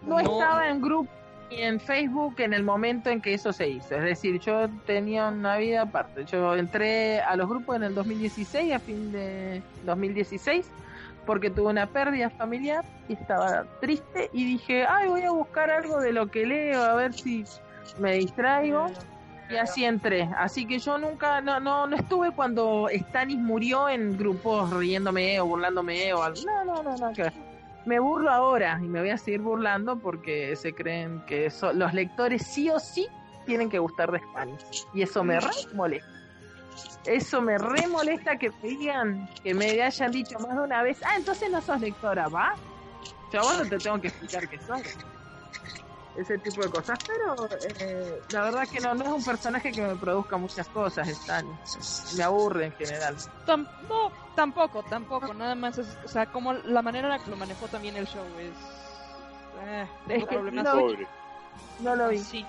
[0.03, 1.09] no, estaba en grupo,
[1.51, 3.95] en Facebook en el momento en que eso se hizo.
[3.95, 6.25] Es decir, yo tenía una vida aparte.
[6.25, 10.69] Yo entré a los grupos en el 2016, a fin de 2016,
[11.25, 15.99] porque tuve una pérdida familiar y estaba triste y dije, ay, voy a buscar algo
[15.99, 17.43] de lo que leo, a ver si
[17.99, 18.87] me distraigo.
[19.51, 20.29] Y así entré.
[20.37, 25.45] Así que yo nunca, no, no, no estuve cuando Stanis murió en grupos riéndome o
[25.45, 26.41] burlándome o algo.
[26.45, 27.31] No, no, no, no, que.
[27.83, 31.93] Me burlo ahora y me voy a seguir burlando porque se creen que eso, los
[31.95, 33.07] lectores sí o sí
[33.47, 34.87] tienen que gustar de Stanis.
[34.93, 36.07] Y eso me re molesta.
[37.05, 41.01] Eso me re molesta que me digan, que me hayan dicho más de una vez,
[41.03, 42.55] ah, entonces no sos lectora, ¿va?
[43.33, 44.81] Yo vos no te tengo que explicar que sos
[46.15, 47.49] ese tipo de cosas, pero
[47.79, 51.45] eh, la verdad que no, no es un personaje que me produzca muchas cosas, Stan.
[52.17, 53.15] Me aburre en general.
[53.45, 57.29] Tam- no, tampoco, tampoco, nada más es, o sea, como la manera en la que
[57.29, 58.55] lo manejó también el show es...
[59.63, 61.07] Eh, Es que no- Pobre.
[61.79, 62.45] No lo vi, Sí.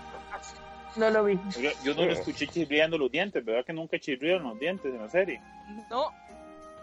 [0.97, 1.39] no lo vi.
[1.57, 5.01] Oiga, yo no lo escuché chirriando los dientes, ¿verdad que nunca chirrieron los dientes en
[5.01, 5.41] la serie?
[5.89, 6.13] No,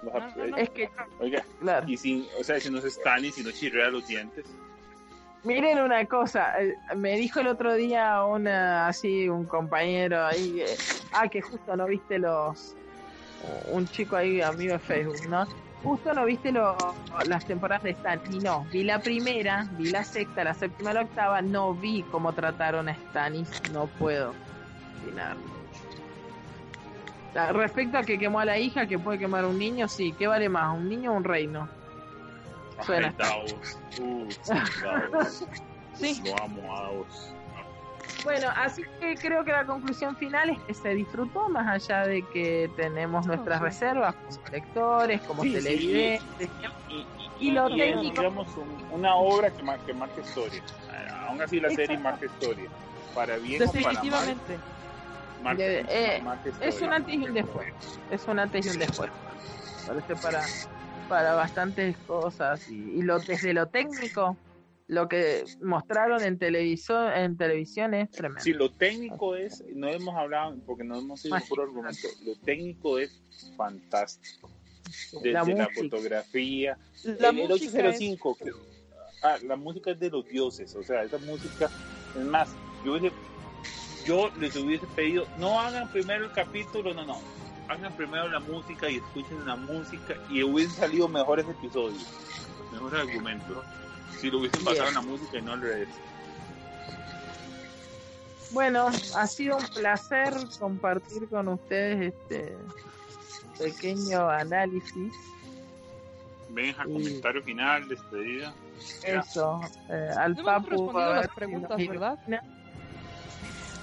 [0.02, 0.58] Los No, no, ap- no.
[0.58, 1.88] Es que, Oiga, claro.
[1.88, 4.46] y sin, o sea, si no se están y si no chirrea los dientes.
[5.44, 10.78] Miren una cosa, eh, me dijo el otro día una así un compañero ahí, eh,
[11.14, 12.76] ah que justo no viste los,
[13.72, 15.46] un chico ahí amigo de Facebook, ¿no?
[15.82, 16.94] Justo no viste lo-
[17.26, 21.04] las temporadas de Stan y no, vi la primera, vi la sexta, la séptima, la
[21.04, 24.34] octava, no vi cómo trataron a Stanis, no puedo
[25.02, 25.38] opinar
[27.54, 30.28] Respecto a que quemó a la hija, que puede quemar a un niño, sí, ¿qué
[30.28, 31.70] vale más, un niño o un reino?
[32.86, 33.08] Suena.
[33.08, 33.80] Ay, Davos.
[34.00, 34.30] Uh,
[34.82, 35.46] Davos.
[35.94, 36.22] sí.
[36.26, 37.34] Lo amo a Davos.
[38.24, 42.22] Bueno, así que creo que la conclusión final es que se disfrutó más allá de
[42.34, 43.64] que tenemos nuestras sí.
[43.64, 45.56] reservas como lectores, como Sí, sí.
[45.64, 46.50] televidentes.
[46.90, 47.08] Y,
[47.48, 48.16] Y lo es, técnico.
[48.22, 50.60] digamos, un- una obra que, mar- que marca historia.
[50.60, 52.04] Eh, Aún así, la serie Exacto.
[52.04, 52.70] marca historia.
[53.14, 54.60] Para bien o para mal, Definitivamente.
[55.42, 57.74] marca, eh, marca Es un antes y un después.
[58.12, 59.12] Es un antes y un después.
[59.88, 60.42] Parece para,
[61.10, 62.70] para bastantes cosas.
[62.70, 64.38] Y, y lo, desde lo técnico,
[64.88, 68.41] lo que mostraron en, televisor, en televisión es tremendo.
[68.43, 72.97] Sí, lo técnico es, no hemos hablado porque no hemos Más por argumento, lo técnico
[72.99, 73.22] es
[73.57, 74.49] fantástico.
[75.22, 76.78] Desde la fotografía,
[77.20, 77.95] La el, el música es...
[78.01, 78.51] 805, que-
[79.24, 81.70] ah, la música es de los dioses, o sea, esa música,
[82.16, 82.49] es más,
[82.84, 83.12] yo, hubiese-
[84.05, 87.22] yo les hubiese pedido, no hagan primero el capítulo, no, no,
[87.70, 92.07] hagan primero la música y escuchen la música y hubiesen salido mejores episodios,
[92.72, 93.63] mejores argumentos,
[94.20, 95.88] si lo hubiesen basado en la música y no al revés.
[98.51, 102.57] Bueno, ha sido un placer compartir con ustedes este
[103.59, 105.13] pequeño análisis.
[106.49, 106.91] Benja, Sí.
[106.93, 108.51] comentario final, despedida.
[109.03, 110.70] Eso, eh, al Papu.
[110.70, 112.17] respondido a las preguntas, ¿verdad?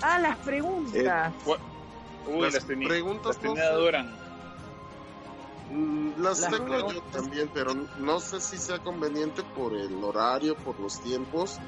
[0.02, 1.32] Ah, las preguntas.
[2.26, 3.74] Uy, Las las, tenía, preguntas las tenía no sé.
[3.76, 4.14] Doran.
[5.70, 7.12] Mm, Las Las tengo yo preguntas.
[7.12, 11.58] también, pero no sé si sea conveniente por el horario, por los tiempos.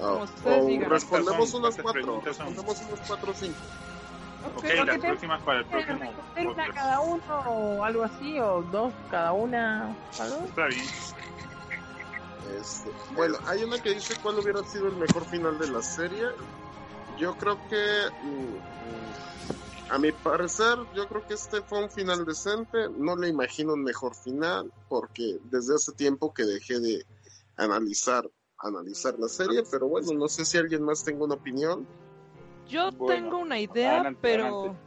[0.00, 0.90] ah, o digan.
[0.90, 1.60] respondemos ¿Cuántas son?
[1.60, 3.58] unas ¿Cuántas cuatro, respondemos unas cuatro o cinco.
[4.56, 6.12] Ok, Pero las próximas para el próximo
[6.52, 9.96] una cada uno o algo así, o dos cada una.
[10.20, 10.44] ¿algo?
[10.46, 10.84] Está bien.
[12.60, 16.24] Este, bueno, hay una que dice cuál hubiera sido el mejor final de la serie.
[17.18, 19.37] Yo creo que, mm, mm,
[19.90, 22.88] a mi parecer, yo creo que este fue un final decente.
[22.98, 27.04] No le imagino un mejor final porque desde hace tiempo que dejé de
[27.56, 28.28] analizar
[28.60, 31.86] analizar la serie, pero bueno, no sé si alguien más tenga una opinión.
[32.66, 34.80] Yo Bueno, tengo una idea, adelante, pero adelante.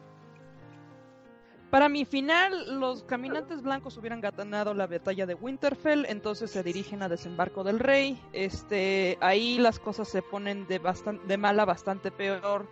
[1.69, 7.01] para mi final los caminantes blancos hubieran ganado la batalla de Winterfell, entonces se dirigen
[7.01, 8.21] a desembarco del rey.
[8.33, 12.67] Este, ahí las cosas se ponen de bastan- de mala bastante peor.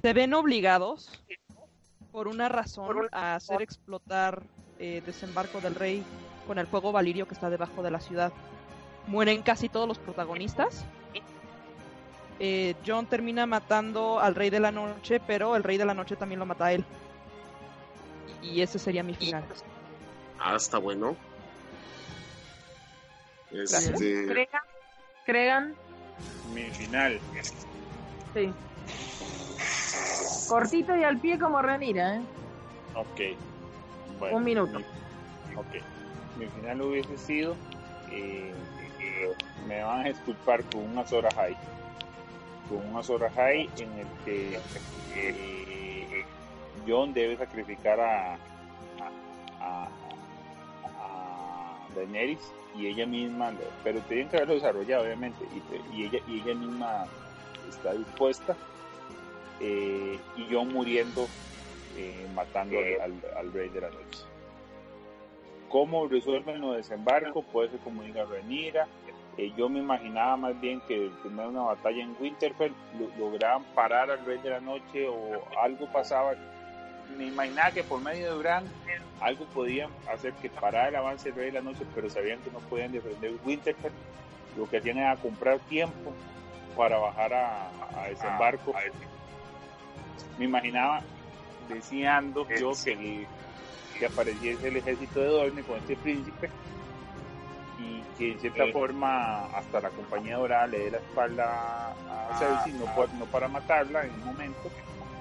[0.00, 1.22] Se ven obligados
[2.14, 4.44] por una razón a hacer explotar
[4.78, 6.04] eh, desembarco del rey
[6.46, 8.32] con el fuego valirio que está debajo de la ciudad.
[9.08, 10.84] Mueren casi todos los protagonistas.
[12.38, 16.14] Eh, John termina matando al Rey de la Noche, pero el Rey de la Noche
[16.14, 16.84] también lo mata a él.
[18.42, 19.44] Y ese sería mi final.
[20.38, 21.16] Ah, está bueno.
[23.50, 24.62] Este, Cregan,
[25.26, 25.74] Cregan,
[26.54, 27.18] Mi final.
[28.34, 28.52] sí.
[30.48, 32.22] Cortito y al pie como Renira, ¿eh?
[32.94, 33.20] Ok.
[34.18, 34.78] Bueno, Un minuto.
[34.78, 34.84] mi-
[35.56, 35.74] ok.
[36.36, 37.56] Mi final hubiese sido.
[38.10, 38.54] eh,
[39.00, 39.32] eh,
[39.66, 41.56] me van a disculpar con un Azora High.
[42.68, 44.60] Con un Azora High en el que
[45.14, 46.24] eh,
[46.86, 48.38] John debe sacrificar a, a,
[49.60, 49.88] a,
[50.98, 56.18] a Daenerys y ella misma, pero tenían que haberlo desarrollado obviamente, y, te- y ella,
[56.26, 57.06] y ella misma
[57.68, 58.56] está dispuesta
[59.60, 61.26] eh, y yo muriendo
[61.96, 64.24] eh, matando al, al, rey de la noche.
[65.68, 67.42] ¿Cómo resuelven los desembarco?
[67.42, 68.86] Puede ser como diga Renira.
[69.36, 72.72] Eh, yo me imaginaba más bien que primero una batalla en Winterfell
[73.18, 76.34] lograban parar al rey de la noche o algo pasaba.
[77.16, 78.64] Me imaginaba que por medio de Bran
[79.20, 82.50] algo podían hacer que parara el avance del rey de la noche, pero sabían que
[82.50, 83.92] no podían defender Winterfell.
[84.56, 86.12] Lo que hacían era comprar tiempo
[86.76, 88.72] para bajar a, a desembarco.
[90.38, 91.00] Me imaginaba
[91.68, 93.26] deseando yo que,
[93.98, 96.50] que apareciese el ejército de Dorne con este príncipe
[97.78, 102.72] y que en cierta forma hasta la compañía dorada le dé la espalda a Cersei,
[102.74, 102.84] no,
[103.18, 104.70] no para matarla en un momento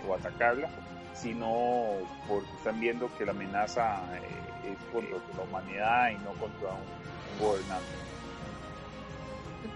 [0.08, 0.70] o atacarla,
[1.14, 1.84] sino
[2.28, 7.34] porque están viendo que la amenaza eh, es contra la humanidad y no contra un,
[7.34, 7.86] un gobernante.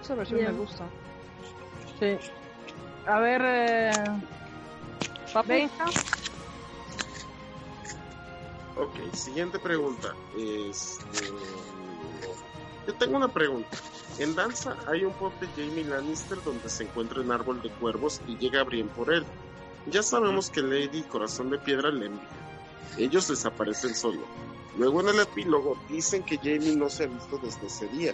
[0.01, 0.86] Esa versión me gusta.
[1.99, 2.18] Sí.
[3.07, 3.91] A ver, eh...
[5.45, 5.86] Benja.
[8.75, 10.13] Ok, siguiente pregunta.
[10.38, 11.28] Este...
[12.88, 13.78] Yo tengo una pregunta.
[14.19, 18.21] En Danza hay un pop de Jamie Lannister donde se encuentra un árbol de cuervos
[18.28, 19.25] y llega Brienne por él.
[19.88, 22.30] Ya sabemos que Lady Corazón de Piedra le envía.
[22.97, 24.21] Ellos desaparecen solo.
[24.78, 28.13] Luego en el epílogo dicen que Jamie no se ha visto desde ese día.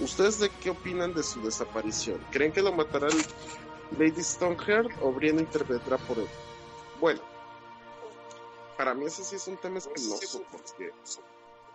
[0.00, 2.18] ¿Ustedes de qué opinan de su desaparición?
[2.30, 3.08] ¿Creen que lo matará
[3.98, 6.28] Lady Stoneheart o Brienne intervendrá por él?
[7.00, 7.20] Bueno,
[8.76, 10.92] para mí ese sí es un tema espinoso porque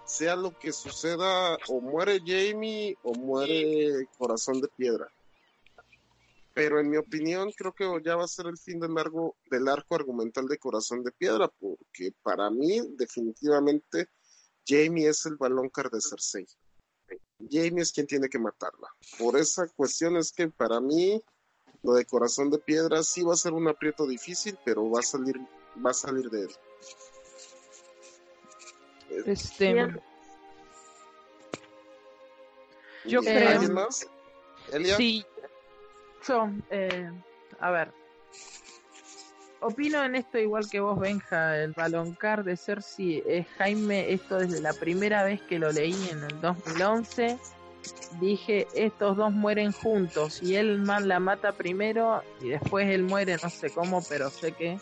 [0.06, 5.12] sea lo que suceda, o muere Jamie o muere Corazón de Piedra.
[6.54, 9.68] Pero en mi opinión creo que ya va a ser el fin del, largo, del
[9.68, 14.10] arco argumental de Corazón de Piedra, porque para mí definitivamente
[14.66, 16.46] Jamie es el balón de Cersei.
[17.50, 18.88] Jamie es quien tiene que matarla.
[19.20, 21.22] Por esa cuestión es que para mí
[21.86, 25.04] lo de Corazón de Piedra sí va a ser un aprieto difícil, pero va a
[25.04, 25.40] salir,
[25.86, 26.50] va a salir de él.
[29.28, 29.74] Este.
[29.74, 30.02] Bien.
[33.06, 33.50] Yo Eh, creo.
[33.50, 34.08] ¿Alguien más?
[34.72, 34.98] Elia.
[34.98, 35.24] Sí,
[36.28, 37.12] Yo, eh,
[37.60, 37.92] a ver.
[39.62, 41.56] Opino en esto igual que vos, Benja.
[41.62, 44.12] El baloncar de Cersei es Jaime.
[44.12, 47.38] Esto desde la primera vez que lo leí en el 2011.
[48.20, 50.42] Dije, estos dos mueren juntos.
[50.42, 54.52] Y él man la mata primero y después él muere, no sé cómo, pero sé
[54.54, 54.78] que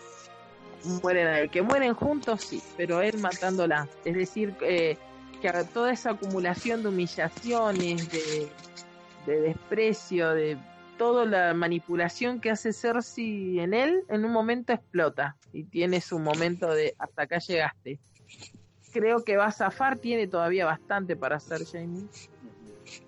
[1.02, 1.48] mueren a.
[1.48, 3.88] Que mueren juntos, sí, pero él matándola.
[4.06, 4.98] Es decir, eh,
[5.42, 8.48] que toda esa acumulación de humillaciones, de,
[9.26, 10.58] de desprecio, de
[10.98, 16.20] toda la manipulación que hace Cersei en él, en un momento explota y tiene su
[16.20, 18.00] momento de hasta acá llegaste.
[18.94, 22.08] Creo que va a zafar, tiene todavía bastante para hacer Jamie.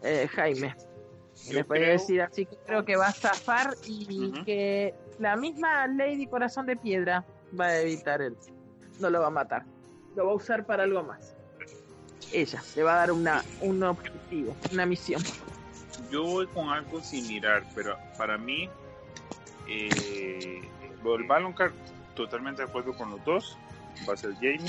[0.01, 0.75] Eh, Jaime.
[1.47, 5.35] Yo Le podría creo- decir así que creo que va a zafar y que la
[5.35, 7.25] misma Lady Corazón de Piedra
[7.59, 8.35] va a evitar él.
[8.99, 9.63] No lo va a matar.
[10.15, 11.35] Lo va a usar para algo más.
[12.31, 15.21] Ella le va a dar una, un objetivo, una misión.
[16.09, 18.69] yo voy con algo similar, pero para mí,
[19.67, 20.61] eh,
[21.03, 21.73] el Baloncard,
[22.15, 23.57] totalmente de acuerdo con los dos,
[24.07, 24.61] va a ser Jamie,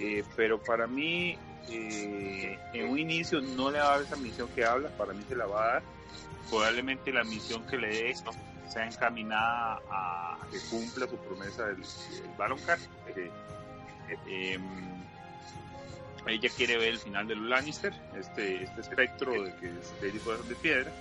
[0.00, 1.36] eh, pero para mí,
[1.68, 5.24] eh, en un inicio no le va a dar esa misión que habla, para mí
[5.28, 5.82] se la va a dar,
[6.48, 8.14] probablemente la misión que le dé
[8.68, 12.80] sea encaminada a, que cumpla su promesa del, del Baloncard.
[13.16, 13.30] eh,
[14.26, 14.86] em,
[16.26, 20.56] ella quiere ver el final de los Lannister, este, este espectro de que Corazón de
[20.56, 20.92] Piedra.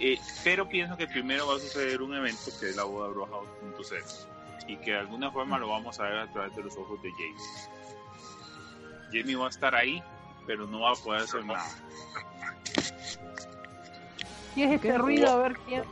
[0.00, 3.36] Eh, pero pienso que primero va a suceder un evento que es la boda roja
[3.60, 4.26] 2.0
[4.66, 7.10] y que de alguna forma lo vamos a ver a través de los ojos de
[7.10, 7.81] Jamie.
[9.12, 10.02] Jamie va a estar ahí,
[10.46, 11.64] pero no va a poder hacer nada.
[14.54, 15.30] ¿Qué es este ruido?
[15.30, 15.84] A ver quién.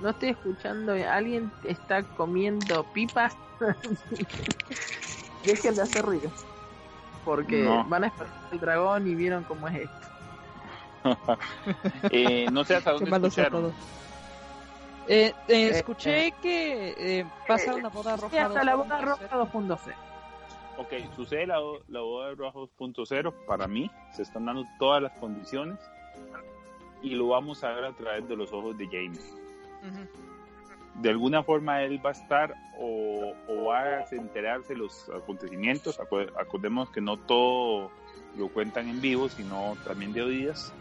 [0.00, 0.92] No estoy escuchando.
[0.92, 3.36] ¿Alguien está comiendo pipas?
[5.44, 6.30] Dejen de hacer ruido.
[7.24, 7.84] Porque No.
[7.84, 9.94] van a esperar el dragón y vieron cómo es esto.
[12.10, 13.62] Eh, no sé hasta dónde escucharon.
[13.62, 13.74] todos.
[15.08, 18.34] Eh, eh, escuché que eh, pasa una boda roja.
[18.36, 19.04] Y hasta la boda 2.0.
[19.04, 19.94] roja 2.0.
[20.80, 23.34] Ok, sucede la, la boda roja 2.0.
[23.46, 25.78] Para mí, se están dando todas las condiciones
[27.02, 29.20] y lo vamos a ver a través de los ojos de Jamie.
[30.94, 36.00] De alguna forma él va a estar o, o va a enterarse de los acontecimientos.
[36.00, 37.90] Acordemos que no todo
[38.38, 40.72] lo cuentan en vivo, sino también de oídas.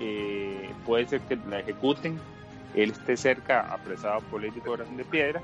[0.00, 2.18] Eh, puede ser que la ejecuten,
[2.74, 5.40] él esté cerca, apresado por Lady Corazón de Piedra,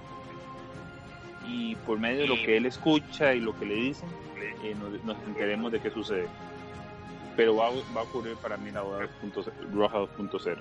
[1.49, 4.09] y por medio de lo que él escucha y lo que le dicen,
[4.63, 6.29] eh, nos, nos enteremos de qué sucede.
[7.37, 10.57] Pero va, a- va a ocurrir para mí la boda 2.0 roja 2.0.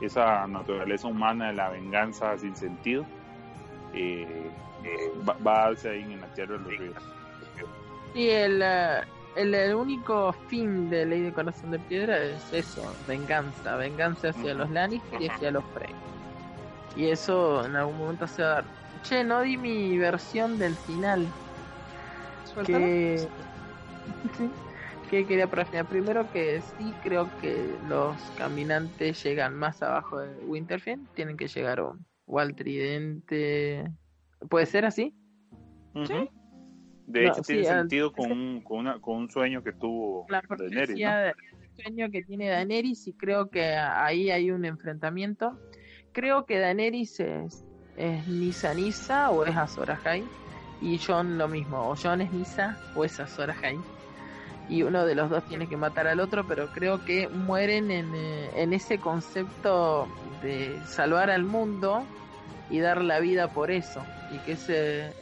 [0.00, 3.04] esa naturaleza humana de la venganza sin sentido
[3.92, 4.50] eh,
[4.84, 6.94] eh, va, va, a darse ahí en la tierra de los ríos.
[8.14, 9.04] Y el, uh,
[9.38, 14.54] el, el, único fin de Ley de Corazón de Piedra es eso, venganza, venganza hacia
[14.54, 15.94] los Lannister y hacia los Frey.
[16.96, 18.79] Y eso en algún momento se va a dar.
[19.02, 21.26] Che, no di mi versión del final.
[22.66, 23.28] Que...
[25.10, 25.86] que quería para final.
[25.86, 31.00] Primero que sí creo que los caminantes llegan más abajo de Winterfell.
[31.14, 33.84] Tienen que llegar o, o al tridente.
[34.48, 35.14] ¿Puede ser así?
[35.94, 36.06] Uh -huh.
[36.06, 36.30] Sí.
[37.10, 40.26] De hecho, no, tiene sí, sentido con, un, con, una, con, un, sueño que tuvo
[40.28, 40.96] la Daenerys.
[40.96, 41.10] ¿no?
[41.26, 41.34] El
[41.82, 45.58] sueño que tiene Daenerys y creo que ahí hay un enfrentamiento.
[46.12, 47.64] Creo que Daenerys es,
[48.00, 50.24] es Nisa Nisa o es Azor Ahai.
[50.80, 53.78] Y John lo mismo, o John es Nisa o es Azor Ahai.
[54.68, 58.14] Y uno de los dos tiene que matar al otro, pero creo que mueren en,
[58.14, 60.08] eh, en ese concepto
[60.42, 62.04] de salvar al mundo
[62.70, 64.02] y dar la vida por eso.
[64.32, 65.12] Y que ese,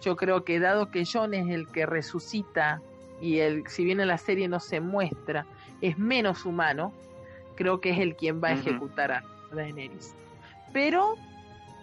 [0.00, 2.80] yo creo que dado que John es el que resucita
[3.20, 5.46] y el, si bien en la serie no se muestra,
[5.80, 6.92] es menos humano,
[7.56, 9.52] creo que es el quien va a ejecutar uh -huh.
[9.52, 10.14] a Daenerys.
[10.72, 11.16] Pero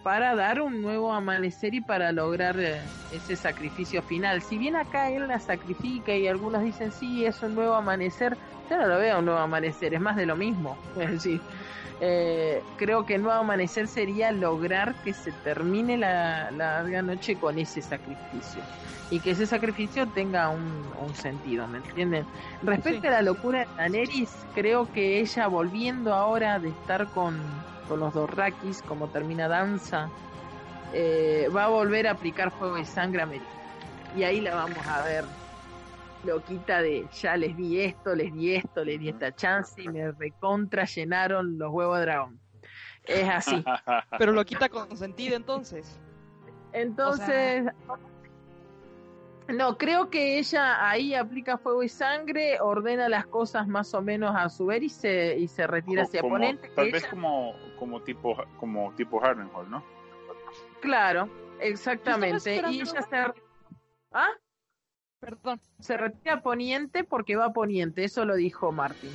[0.04, 2.78] para dar un nuevo amanecer y para lograr eh,
[3.10, 4.42] ese sacrificio final.
[4.42, 8.36] Si bien acá él la sacrifica y algunos dicen sí, es un nuevo amanecer,
[8.68, 10.76] yo no lo veo un nuevo amanecer, es más de lo mismo.
[11.00, 11.40] Es decir,
[12.00, 17.36] eh, creo que el nuevo amanecer sería lograr que se termine la, la larga noche
[17.36, 18.62] con ese sacrificio
[19.10, 22.26] y que ese sacrificio tenga un, un sentido, ¿me entienden?
[22.62, 23.06] Respecto sí.
[23.06, 27.40] a la locura de Daenerys, creo que ella volviendo ahora de estar con,
[27.88, 30.08] con los Dorrakis, como termina Danza,
[30.92, 33.44] eh, va a volver a aplicar fuego y sangre a Merida.
[34.16, 35.24] Y ahí la vamos a ver
[36.24, 40.10] loquita de ya les di esto, les di esto, les di esta chance y me
[40.12, 42.40] recontra llenaron los huevos de dragón.
[43.04, 43.62] Es así.
[44.18, 46.00] Pero lo quita con sentido entonces.
[46.72, 48.13] Entonces, o sea...
[49.48, 54.34] no, creo que ella ahí aplica fuego y sangre, ordena las cosas más o menos
[54.34, 56.70] a su ver y se, y se retira hacia como, oponente.
[56.74, 57.10] Tal vez ella...
[57.10, 59.84] como, como tipo como tipo Harrenhal, ¿no?
[60.80, 61.28] Claro,
[61.60, 62.56] exactamente.
[62.70, 63.16] Y ella se...
[64.12, 64.30] ¿Ah?
[65.20, 65.60] Perdón.
[65.78, 69.10] Se retira a Poniente porque va a Poniente, eso lo dijo Martin.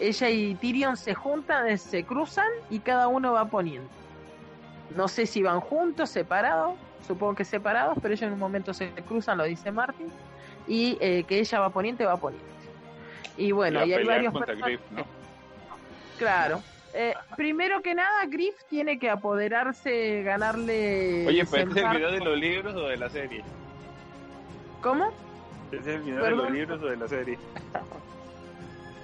[0.00, 3.88] Ella y Tyrion se juntan, se cruzan y cada uno va a Poniente.
[4.96, 6.74] No sé si van juntos, separados,
[7.06, 10.10] supongo que separados, pero ellos en un momento se cruzan, lo dice Martin,
[10.66, 12.46] y eh, que ella va a Poniente, va a Poniente.
[13.36, 14.32] Y bueno, y, y hay varios...
[14.34, 15.04] Griff, ¿no?
[16.18, 16.62] Claro.
[16.96, 21.26] Eh, primero que nada, Griff tiene que apoderarse, ganarle...
[21.26, 23.42] Oye, pero ¿es el video de los libros o de la serie?
[24.80, 25.12] ¿Cómo?
[25.72, 26.38] ¿Es el video ¿Perdón?
[26.38, 27.38] de los libros o de la serie?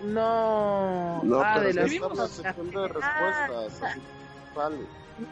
[0.04, 1.20] No.
[1.24, 3.82] No, ah, pero de los estamos haciendo de respuestas.
[3.82, 4.00] Así,
[4.54, 4.76] vale.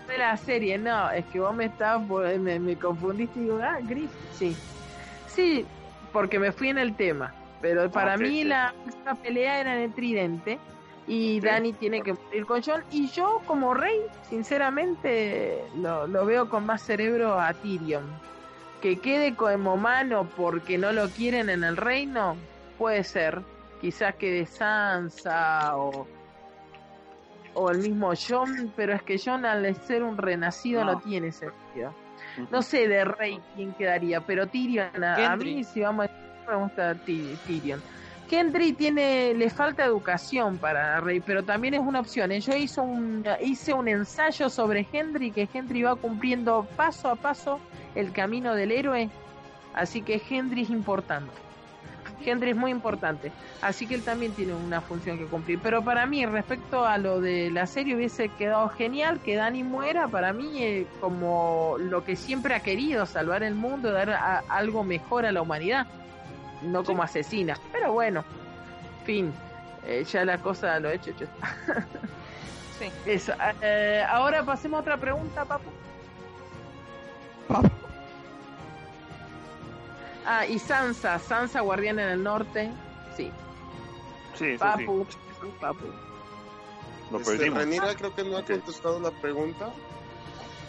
[0.06, 2.06] De la serie, no, es que vos me estabas,
[2.38, 4.56] me, me confundiste y digo, ah, Griff, sí.
[5.26, 5.64] Sí,
[6.12, 8.44] porque me fui en el tema, pero para okay, mí sí.
[8.44, 8.74] la,
[9.04, 10.58] la pelea era en el tridente
[11.06, 11.46] y sí.
[11.46, 16.66] Dani tiene que morir con John y yo como rey, sinceramente, lo, lo veo con
[16.66, 18.04] más cerebro a Tyrion.
[18.82, 22.36] Que quede como mano porque no lo quieren en el reino,
[22.76, 23.40] puede ser.
[23.80, 26.06] Quizás quede Sansa o,
[27.54, 31.32] o el mismo John, pero es que John al ser un renacido no, no tiene
[31.32, 31.94] sentido.
[32.50, 36.56] No sé de rey quién quedaría, pero Tyrion, a, a mí si vamos a me
[36.56, 37.82] gusta Tyrion.
[38.28, 42.30] Gendry tiene, le falta educación para rey, pero también es una opción.
[42.30, 47.58] Yo hice un, hice un ensayo sobre Gendry, que Gendry va cumpliendo paso a paso
[47.94, 49.08] el camino del héroe,
[49.74, 51.32] así que Gendry es importante.
[52.22, 55.58] Gendry es muy importante, así que él también tiene una función que cumplir.
[55.62, 60.08] Pero para mí, respecto a lo de la serie, hubiese quedado genial que Dani muera.
[60.08, 64.84] Para mí, eh, como lo que siempre ha querido, salvar el mundo, dar a, algo
[64.84, 65.86] mejor a la humanidad,
[66.62, 67.56] no como asesina.
[67.72, 68.24] Pero bueno,
[69.04, 69.32] fin,
[69.86, 71.12] eh, ya la cosa lo he hecho.
[72.78, 72.92] Sí.
[73.06, 73.32] Eso.
[73.60, 75.44] Eh, ahora pasemos a otra pregunta.
[75.44, 75.67] Papu.
[80.30, 82.70] Ah, y Sansa, Sansa guardiana en el norte,
[83.16, 83.30] sí.
[84.34, 85.48] Sí, Papu, sí.
[85.58, 85.86] Papu.
[87.10, 87.58] Lo este, perdimos.
[87.60, 89.70] Renira creo que no ha contestado la pregunta.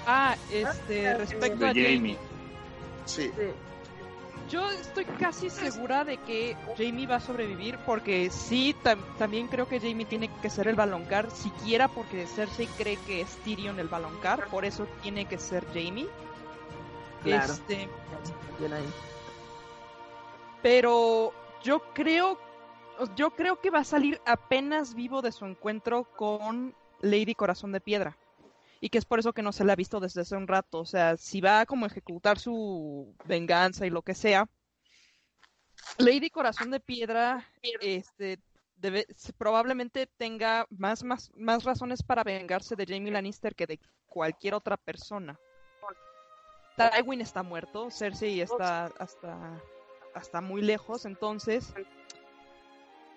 [0.07, 2.17] Ah, este, respecto a Jamie.
[3.03, 3.29] Sí.
[3.35, 3.51] sí.
[4.49, 9.67] Yo estoy casi segura de que Jamie va a sobrevivir porque sí, tam también creo
[9.67, 13.89] que Jamie tiene que ser el baloncar, siquiera porque Cersei cree que es Tyrion el
[13.89, 16.07] baloncar, por eso tiene que ser Jamie.
[17.23, 17.51] Claro.
[17.51, 17.89] Este,
[18.57, 18.85] Bien ahí
[20.61, 21.33] pero
[21.63, 22.37] yo creo
[23.15, 27.79] yo creo que va a salir apenas vivo de su encuentro con Lady Corazón de
[27.79, 28.17] Piedra.
[28.81, 30.79] Y que es por eso que no se la ha visto desde hace un rato.
[30.79, 34.47] O sea, si va a como ejecutar su venganza y lo que sea,
[35.97, 37.45] Lady Corazón de Piedra,
[37.81, 38.39] este,
[38.75, 39.05] debe,
[39.37, 44.77] probablemente tenga más, más, más razones para vengarse de Jamie Lannister que de cualquier otra
[44.77, 45.39] persona.
[46.77, 49.61] Tywin está muerto, Cersei está hasta,
[50.19, 51.73] hasta muy lejos, entonces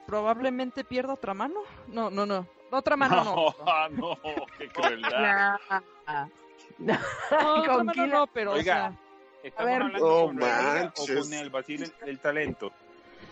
[0.07, 1.61] probablemente pierda otra mano.
[1.88, 2.46] No, no, no.
[2.70, 3.34] Otra mano no.
[3.34, 5.59] No, no, qué crueldad.
[6.78, 6.94] No,
[7.61, 8.96] otra mano no, pero Oiga, o sea,
[9.42, 9.82] ¿estamos ver.
[9.82, 11.20] hablando No con o manches.
[11.20, 12.72] con el Basil el, el talento?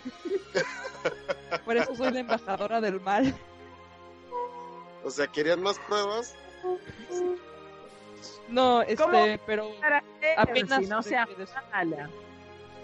[1.64, 3.34] por eso soy la embajadora del mal.
[5.04, 6.36] O sea, ¿querían más pruebas?
[8.48, 9.24] No, este, ¿Cómo?
[9.46, 9.70] pero
[10.36, 11.26] apenas si no sea
[11.72, 12.10] mala.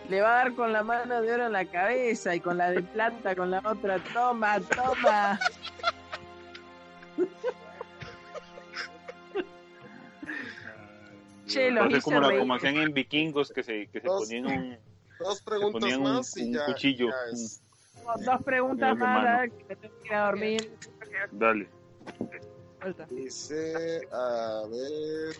[0.08, 2.70] Le va a dar con la mano de oro en la cabeza y con la
[2.70, 3.98] de plata con la otra.
[4.12, 5.38] Toma, toma.
[11.46, 12.40] Che, a hice como, la, reír.
[12.40, 14.24] como hacían en vikingos que se, que se Dos.
[14.24, 14.78] ponían un,
[15.20, 16.66] Dos se preguntas ponían un, más y un ya.
[16.66, 17.08] cuchillo.
[17.08, 17.62] ya es.
[18.24, 19.24] Dos preguntas más, mano.
[19.24, 20.72] dale, que me tengo que ir a dormir.
[21.32, 21.68] Dale.
[22.80, 23.06] Vuelta.
[23.10, 25.36] Dice, a ver.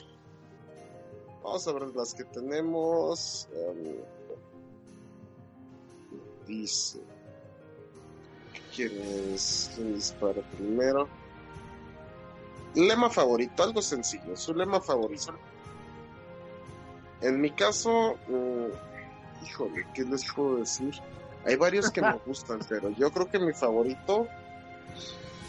[1.42, 3.48] Vamos a ver las que tenemos.
[3.52, 3.96] Em,
[6.46, 7.00] dice.
[8.74, 8.92] ¿Quién
[9.34, 9.70] es?
[9.74, 11.08] ¿Quién dispara primero?
[12.74, 14.36] Lema favorito, algo sencillo.
[14.36, 15.34] Su lema favorito.
[17.20, 20.94] En mi caso, mm, híjole, ¿qué les puedo decir?
[21.46, 24.26] Hay varios que me gustan, pero yo creo que mi favorito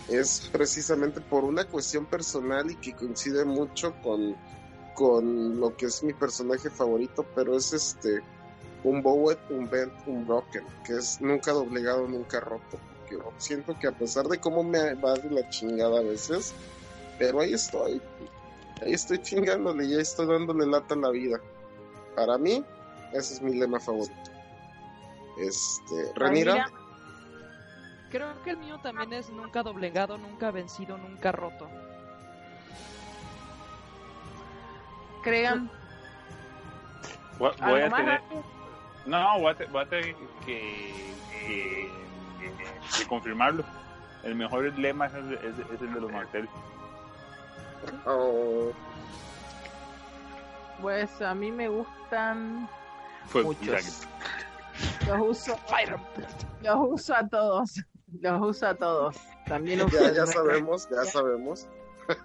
[0.08, 4.36] es precisamente por una cuestión personal y que coincide mucho con,
[4.96, 8.22] con lo que es mi personaje favorito, pero es este
[8.84, 12.80] un Bowet, un Bent, un Broken, que es nunca doblegado, nunca roto.
[13.10, 16.54] Porque siento que a pesar de cómo me va de la chingada a veces,
[17.18, 18.02] pero ahí estoy,
[18.82, 21.40] ahí estoy chingándole y ahí estoy dándole lata a la vida.
[22.16, 22.64] Para mí,
[23.14, 24.32] ese es mi lema favorito.
[25.40, 26.70] Este, Renira.
[28.10, 31.68] Creo que el mío también es nunca doblegado, nunca vencido, nunca roto.
[35.24, 35.70] Cregan.
[37.38, 38.22] Voy, voy ¿Algo a tener?
[39.08, 41.12] No, voy a, te- voy a tener que,
[41.48, 41.92] que-
[42.98, 43.64] que confirmarlo.
[44.24, 46.50] El mejor lema es el, es- es el de los marteles.
[48.06, 48.72] oh,
[50.82, 52.68] Pues a mí me gustan
[53.28, 54.08] Fue muchos.
[55.08, 55.56] Los uso,
[56.62, 57.84] los uso a todos.
[58.22, 59.16] Los uso a todos.
[59.48, 61.68] También uso ya, ya sabemos, ya sabemos.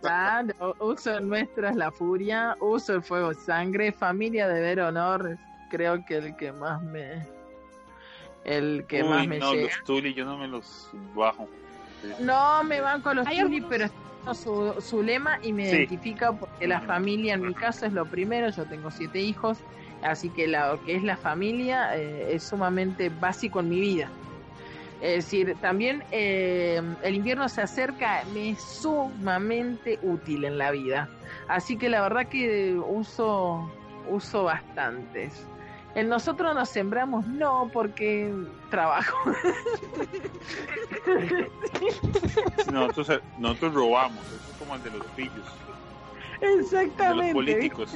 [0.01, 5.37] Claro, uso el nuestro es la furia, uso el fuego sangre, familia de ver honor,
[5.73, 7.27] creo que el que más me
[8.45, 9.77] el que Uy, más me no, llega.
[9.77, 11.49] los Tuli yo no me los bajo.
[12.21, 13.93] No me van con los Tuli, pero es
[14.39, 15.77] su, su lema y me Sí.
[15.79, 19.59] identifica porque la familia en mi caso es lo primero, yo tengo siete hijos,
[20.03, 24.11] así que lo que es la familia eh, es sumamente básico en mi vida.
[25.01, 31.09] Es decir, también eh, el invierno se acerca, me es sumamente útil en la vida.
[31.49, 33.69] Así que la verdad que uso,
[34.09, 35.49] uso bastantes.
[35.95, 38.33] En nosotros nos sembramos, no, porque
[38.71, 39.17] trabajo.
[42.73, 45.35] Nosotros, eh, nosotros robamos, eso es como el de los pillos,
[46.41, 47.35] de los Exactamente.
[47.35, 47.95] políticos.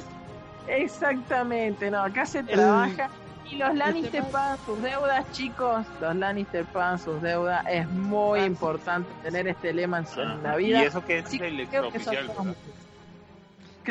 [0.66, 3.08] Exactamente, no, acá se trabaja.
[3.48, 5.86] Y los Lannister tema- pagan sus deudas, chicos.
[6.00, 7.64] Los Lannister pagan sus deudas.
[7.70, 10.82] Es muy Ah, importante tener este lema en, en la vida.
[10.82, 12.28] Y eso que es Sí, el extraoficial.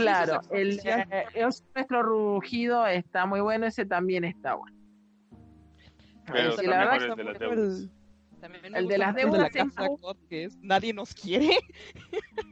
[0.02, 0.80] Claro, el,
[1.34, 4.76] es- nuestro rugido está muy bueno, ese también está bueno.
[6.26, 7.58] Pero Sí, está la verdad mejor que el de las deudas.
[7.80, 7.92] el-
[8.42, 11.14] también El de las mucho el de la deudas casa God, que es nadie nos
[11.14, 11.58] quiere.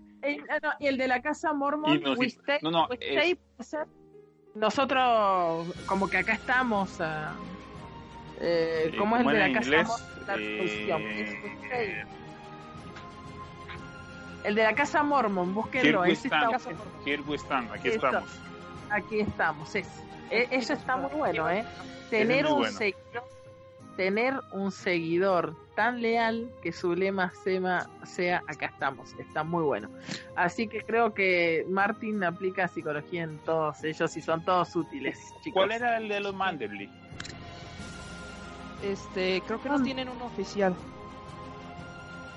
[0.50, 3.86] Ah, no, y el de la casa Mormon, stay- no, no, we stay, ser.
[4.56, 7.02] nosotros como que acá estamos.
[7.02, 7.36] ah,
[8.40, 9.88] eh, ¿Cómo es el de la casa inglés?
[9.90, 10.40] Mormon?
[11.74, 12.06] Eh,
[14.44, 16.04] El de la casa Mormon, Here búsquenlo.
[16.06, 16.50] está.
[17.06, 18.30] Here we stand, aquí estamos.
[18.90, 19.76] Aquí estamos.
[19.76, 19.86] E-
[20.30, 21.64] Eso está muy bueno, ¿eh?
[22.10, 22.78] Tener un bueno.
[22.78, 23.24] seguidor,
[23.96, 29.90] tener un seguidor tan leal que su lema sema- sea acá estamos, está muy bueno.
[30.36, 35.54] Así que creo que Martin aplica psicología en todos ellos y son todos útiles, chicos.
[35.54, 36.90] ¿Cuál era el de los Manderly?
[38.84, 40.76] Este, creo que no tienen uno oficial.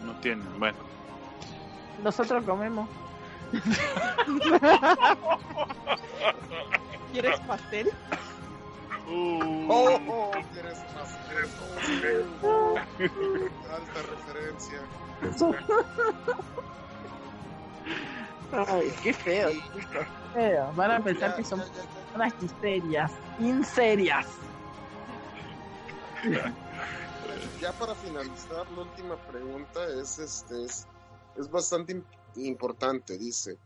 [0.05, 0.79] No tienen, bueno.
[2.03, 2.89] Nosotros comemos.
[7.13, 7.93] ¿Quieres pastel?
[9.09, 11.17] Uh, Oh, oh, ¿quieres más?
[12.43, 14.81] Oh, Alta referencia.
[18.53, 20.73] Ay, qué feo, chicos, feo.
[20.75, 21.49] Van a pensar Ya, que ya.
[21.51, 23.13] personas inserias.
[23.39, 24.27] Inserias.
[27.61, 30.87] Ya para finalizar, la última pregunta es este es,
[31.39, 32.05] es bastante im-
[32.37, 33.59] importante, dice.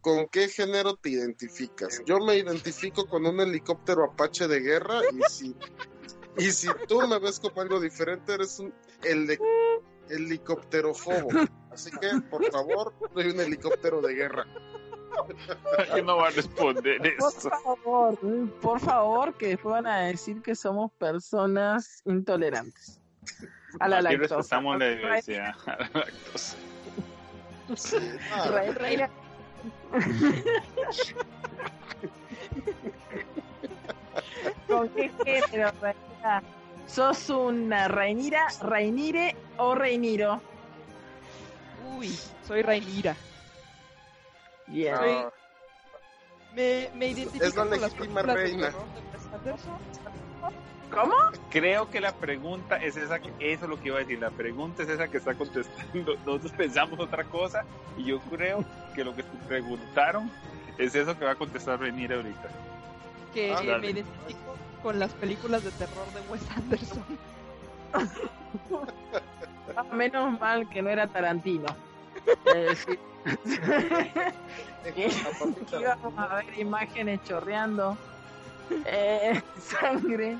[0.00, 2.00] ¿Con qué género te identificas?
[2.06, 5.56] Yo me identifico con un helicóptero Apache de guerra y si
[6.38, 9.38] y si tú me ves como algo diferente eres un heli-
[10.08, 11.28] helicópterofobo.
[11.70, 14.46] Así que, por favor, soy un helicóptero de guerra.
[15.96, 17.50] Yo no va a responder Por eso.
[17.50, 18.18] favor,
[18.60, 23.00] por favor, que después van a decir que somos personas intolerantes.
[23.80, 24.36] A la Aquí lactosa.
[24.36, 25.54] respetamos la diversidad.
[25.66, 26.56] A la lactosa.
[34.68, 36.42] ¿Con qué género, Reina?
[36.86, 40.40] ¿Sos una reinira, reinire o reiniro?
[41.96, 42.08] Uy,
[42.46, 43.14] soy Rainira.
[44.66, 44.96] Bien.
[44.96, 45.24] Soy-
[46.54, 47.70] Me, me identifico Es la con
[48.26, 48.66] las reina.
[48.68, 49.78] terror de Wes Anderson.
[50.90, 51.14] ¿Cómo?
[51.50, 54.30] Creo que la pregunta es esa, que, eso es lo que iba a decir, la
[54.30, 57.64] pregunta es esa que está contestando, nosotros pensamos otra cosa
[57.96, 60.30] y yo creo que lo que te preguntaron
[60.78, 62.48] es eso que va a contestar venir ahorita.
[63.34, 67.04] Que Ah, eh, me identifico con las películas de terror de Wes Anderson.
[69.76, 71.66] Ah, Menos mal que no era Tarantino.
[72.44, 72.98] Decir,
[74.94, 75.10] que
[75.80, 77.96] íbamos a ver imágenes chorreando,
[78.86, 80.38] eh, sangre.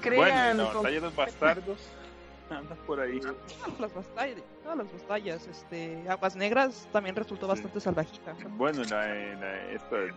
[0.00, 0.16] Crean
[0.56, 1.78] bueno, la con- batalla de los bastardos
[2.50, 3.20] anda por ahí.
[3.20, 8.34] Todas las batallas, todas las batallas, este, Aguas Negras también resultó bastante salvajita.
[8.56, 10.12] Bueno, la, la, esta, el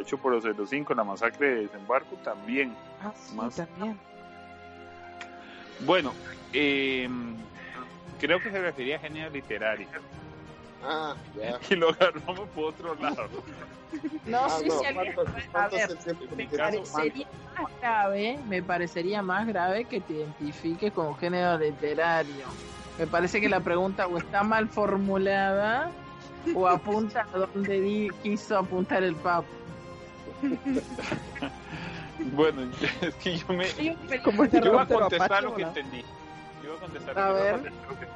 [0.00, 2.74] 8 por 05, la masacre de desembarco también.
[3.02, 3.54] Ah, sí, Más.
[3.56, 3.98] también.
[5.80, 6.12] Bueno,
[6.52, 7.08] eh,
[8.20, 9.86] creo que se refería a género literario
[10.84, 11.58] ah, ya.
[11.70, 13.28] y lo agarramos por otro lado.
[14.26, 15.14] No Ah, sé no, si alguien...
[15.14, 15.90] ¿cuánto- A ver,
[16.36, 17.26] Me parecería
[17.58, 22.46] más grave, me parecería más grave que te identifiques con género literario.
[22.98, 25.90] Me parece que la pregunta o está mal formulada
[26.54, 29.48] o apunta a donde di- quiso apuntar el papo.
[32.32, 32.62] Bueno,
[33.00, 36.04] es que yo me, Yo voy a contestar lo que entendí.
[36.62, 37.56] Yo voy a contestar A ver.
[37.56, 38.06] lo que-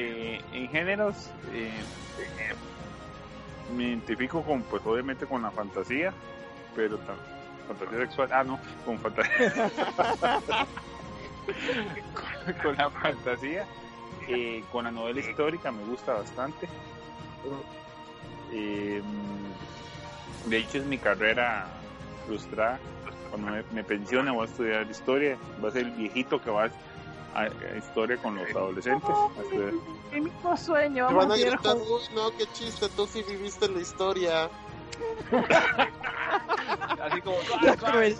[0.00, 1.72] Eh, en géneros, eh,
[3.76, 6.12] me identifico con, pues obviamente con la fantasía,
[6.76, 7.00] pero
[7.66, 9.70] fantasía sexual, ah no, con fantasía,
[12.62, 13.66] con, la fantasía,
[14.28, 16.68] eh, con la novela histórica me gusta bastante.
[18.52, 19.02] De
[20.58, 21.66] hecho es mi carrera
[22.24, 22.78] frustrada.
[23.30, 26.66] Cuando me, me pensione voy a estudiar historia, va a ser el viejito que va
[26.66, 26.70] a,
[27.46, 29.10] a- historia con los adolescentes.
[29.42, 29.72] estudiar.
[30.12, 34.50] El mismo sueño, van a gritar, uy, no, qué chiste, tú sí viviste la historia.
[37.02, 38.16] Así como, La "Ah, cruel.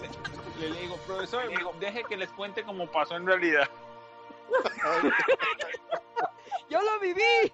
[0.59, 1.43] le, le digo, profesor,
[1.79, 3.69] deje que les cuente cómo pasó en realidad.
[6.69, 7.51] ¡Yo lo viví!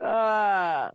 [0.00, 0.92] Ah,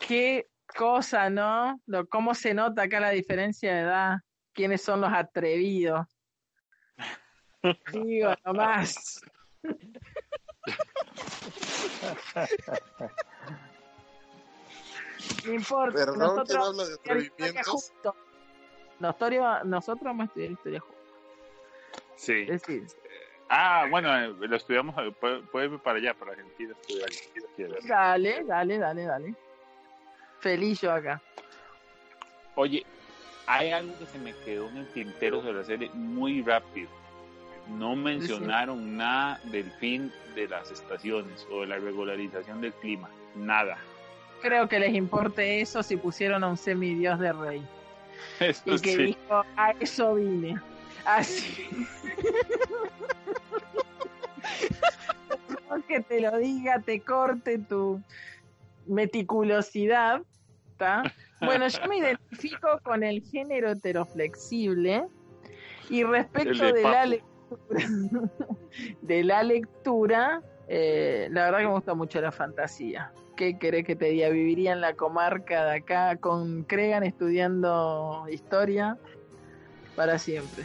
[0.00, 1.80] qué cosa, ¿no?
[1.86, 4.16] Lo, ¿Cómo se nota acá la diferencia de edad?
[4.52, 6.06] ¿Quiénes son los atrevidos?
[7.92, 9.20] Digo, nomás.
[15.44, 15.98] No importa.
[15.98, 17.92] Perdón, ¿quién nosotros habla de atrevimientos?
[19.00, 20.98] Nosotros, nosotros vamos a estudiar historia juntos.
[22.16, 22.46] Sí.
[22.48, 22.86] Es decir,
[23.50, 27.10] Ah, bueno, eh, lo estudiamos, eh, puede, puede ir para allá, para Argentina, estudiar.
[27.10, 27.86] si quieres.
[27.86, 29.34] dale, dale, dale, dale.
[30.40, 31.20] Feliz yo acá.
[32.54, 32.84] Oye,
[33.46, 36.88] hay algo que se me quedó en el tintero sobre la serie muy rápido.
[37.68, 43.10] No mencionaron nada del fin de las estaciones o de la regularización del clima.
[43.34, 43.76] Nada.
[44.40, 47.62] Creo que les importe eso si pusieron a un semidios de rey.
[48.40, 49.02] Eso Y que sí.
[49.04, 50.60] dijo, a eso vine.
[51.04, 51.68] Así.
[55.86, 58.02] Que te lo diga, te corte tu
[58.86, 60.20] meticulosidad.
[61.40, 65.06] Bueno, yo me identifico con el género heteroflexible.
[65.90, 67.68] Y respecto de de, la lectura,
[69.02, 73.12] de la lectura, eh, la verdad que me gusta mucho la fantasía.
[73.36, 74.28] ¿Qué querés que te diga?
[74.28, 78.98] Viviría en la comarca de acá con Cregan estudiando historia
[79.96, 80.64] para siempre.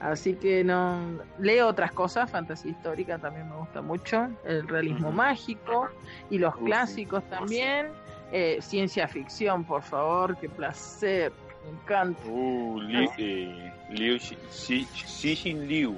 [0.00, 5.88] Así que no leo otras cosas, fantasía histórica también me gusta mucho, el realismo mágico
[6.28, 6.64] y los Uh, sí.
[6.64, 7.88] clásicos también,
[8.32, 11.32] eh, ciencia ficción, por favor, qué placer,
[11.64, 12.20] me encanta.
[12.28, 15.96] Uh, li- eh, Liu Xi- Xi- Xixin Liu.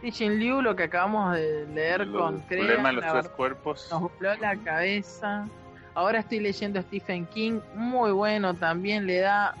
[0.00, 3.88] Xixin Liu, lo que acabamos de leer con Crea, problema de los tres cuerpos.
[3.90, 5.46] nos voló la cabeza.
[5.94, 9.54] Ahora estoy leyendo Stephen King, muy bueno también, le da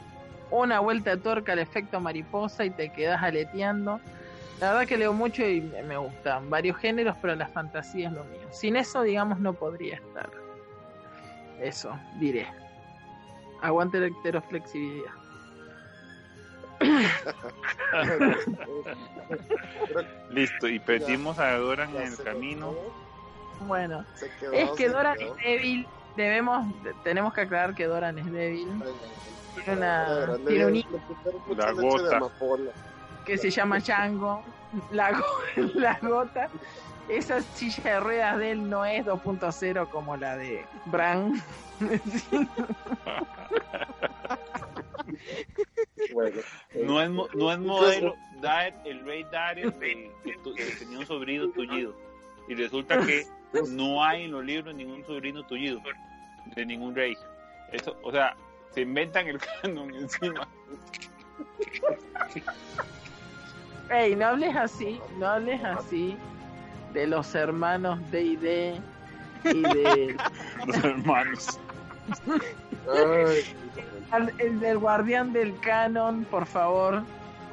[0.50, 4.00] una vuelta de tuerca al efecto mariposa y te quedas aleteando.
[4.60, 8.12] La verdad que leo mucho y me me gustan varios géneros, pero la fantasía es
[8.14, 8.40] lo mío.
[8.50, 10.30] Sin eso, digamos, no podría estar.
[11.60, 12.46] Eso, diré.
[13.60, 15.12] Aguante la heteroflexibilidad.
[20.30, 22.72] Listo, y perdimos a Doran en el camino.
[22.72, 24.04] quedó, Bueno,
[24.38, 25.36] quedó, es que Doran quedó.
[25.36, 25.88] es débil.
[26.16, 26.66] Debemos,
[27.04, 28.68] tenemos que aclarar que Doran es débil.
[29.54, 31.00] Tiene una- tiene un hijo
[31.56, 32.20] La gota.
[33.24, 34.42] que se llama Chango,
[34.90, 35.10] la,
[35.74, 36.48] la gota.
[37.08, 41.42] Esa silla de ruedas de él no es 2.0 como la de Bran.
[46.12, 46.40] Bueno,
[46.84, 49.24] No es, mo- no es chicos, modelo Daet, el rey
[50.22, 51.94] que tenía un sobrino tullido.
[52.48, 53.26] Y resulta que
[53.70, 55.80] no hay en los libros ningún sobrino tullido
[56.54, 57.16] de ningún rey.
[57.72, 58.36] Eso, o sea,
[58.74, 60.46] se inventan el canon encima.
[63.90, 66.16] Ey, no hables así, no hables así
[66.98, 68.80] de los hermanos D&D
[69.44, 70.16] y de
[70.66, 71.60] Los hermanos.
[72.92, 73.44] Ay,
[74.38, 77.02] el del guardián del canon, por favor,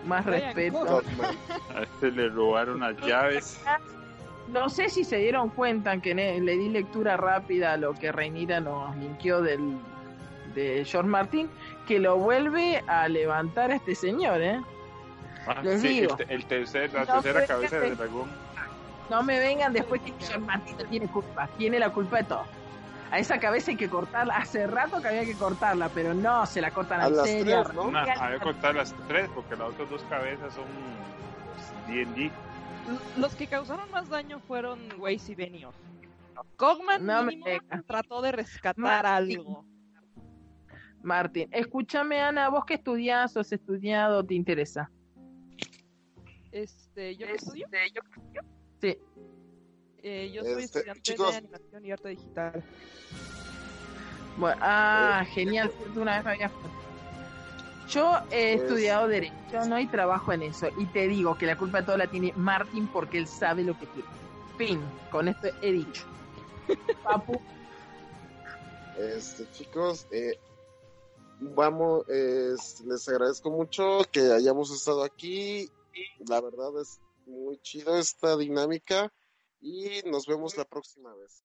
[0.07, 1.03] más respeto.
[1.76, 3.61] A este le robaron las llaves.
[4.47, 8.59] No sé si se dieron cuenta que le di lectura rápida a lo que Reinira
[8.59, 9.77] nos linkeó del
[10.55, 11.49] de George Martin,
[11.88, 14.59] que lo vuelve a levantar a este señor, ¿eh?
[15.45, 16.17] Ah, Les sí, digo.
[16.17, 18.44] el, te- el tercer, la No, tercera cabeza del dragón.
[19.10, 20.11] No me vengan después que
[20.90, 22.44] tiene culpa, tiene la culpa de todo.
[23.11, 26.60] A esa cabeza hay que cortarla, hace rato que había que cortarla, pero no, se
[26.60, 27.64] la cortan A en las serio.
[27.64, 27.84] tres, ¿no?
[27.84, 30.65] Una, había que contar las tres porque las otras dos cabezas son
[31.88, 32.32] D&D.
[33.18, 35.76] Los que causaron más daño fueron Weiss y Benioff.
[36.57, 37.45] Cogman No mínimo
[37.88, 39.40] trató de rescatar Martin.
[39.40, 39.65] algo.
[41.02, 44.90] Martín, escúchame Ana, vos que estudiás o has estudiado, ¿te interesa?
[46.52, 47.68] Este, ¿yo qué estudio?
[48.81, 48.97] Sí.
[50.03, 51.31] Eh, yo soy Este, estudiante chicos.
[51.31, 52.64] de animación y arte digital.
[54.38, 56.49] Bueno, ah, genial, una vez me.
[57.89, 59.80] Yo he Pues- estudiado Derecho, ¿no?
[59.80, 60.68] Y trabajo en eso.
[60.77, 63.77] Y te digo que la culpa de todo la tiene Martín porque él sabe lo
[63.80, 64.07] que quiere.
[64.57, 64.81] Fin,
[65.11, 66.03] con esto he dicho.
[67.03, 67.39] Papu,
[68.97, 70.39] Este, chicos, eh,
[71.39, 75.69] vamos, es- les agradezco mucho que hayamos estado aquí.
[76.27, 79.14] La verdad es muy chido esta dinámica
[79.60, 81.44] y nos vemos la próxima vez.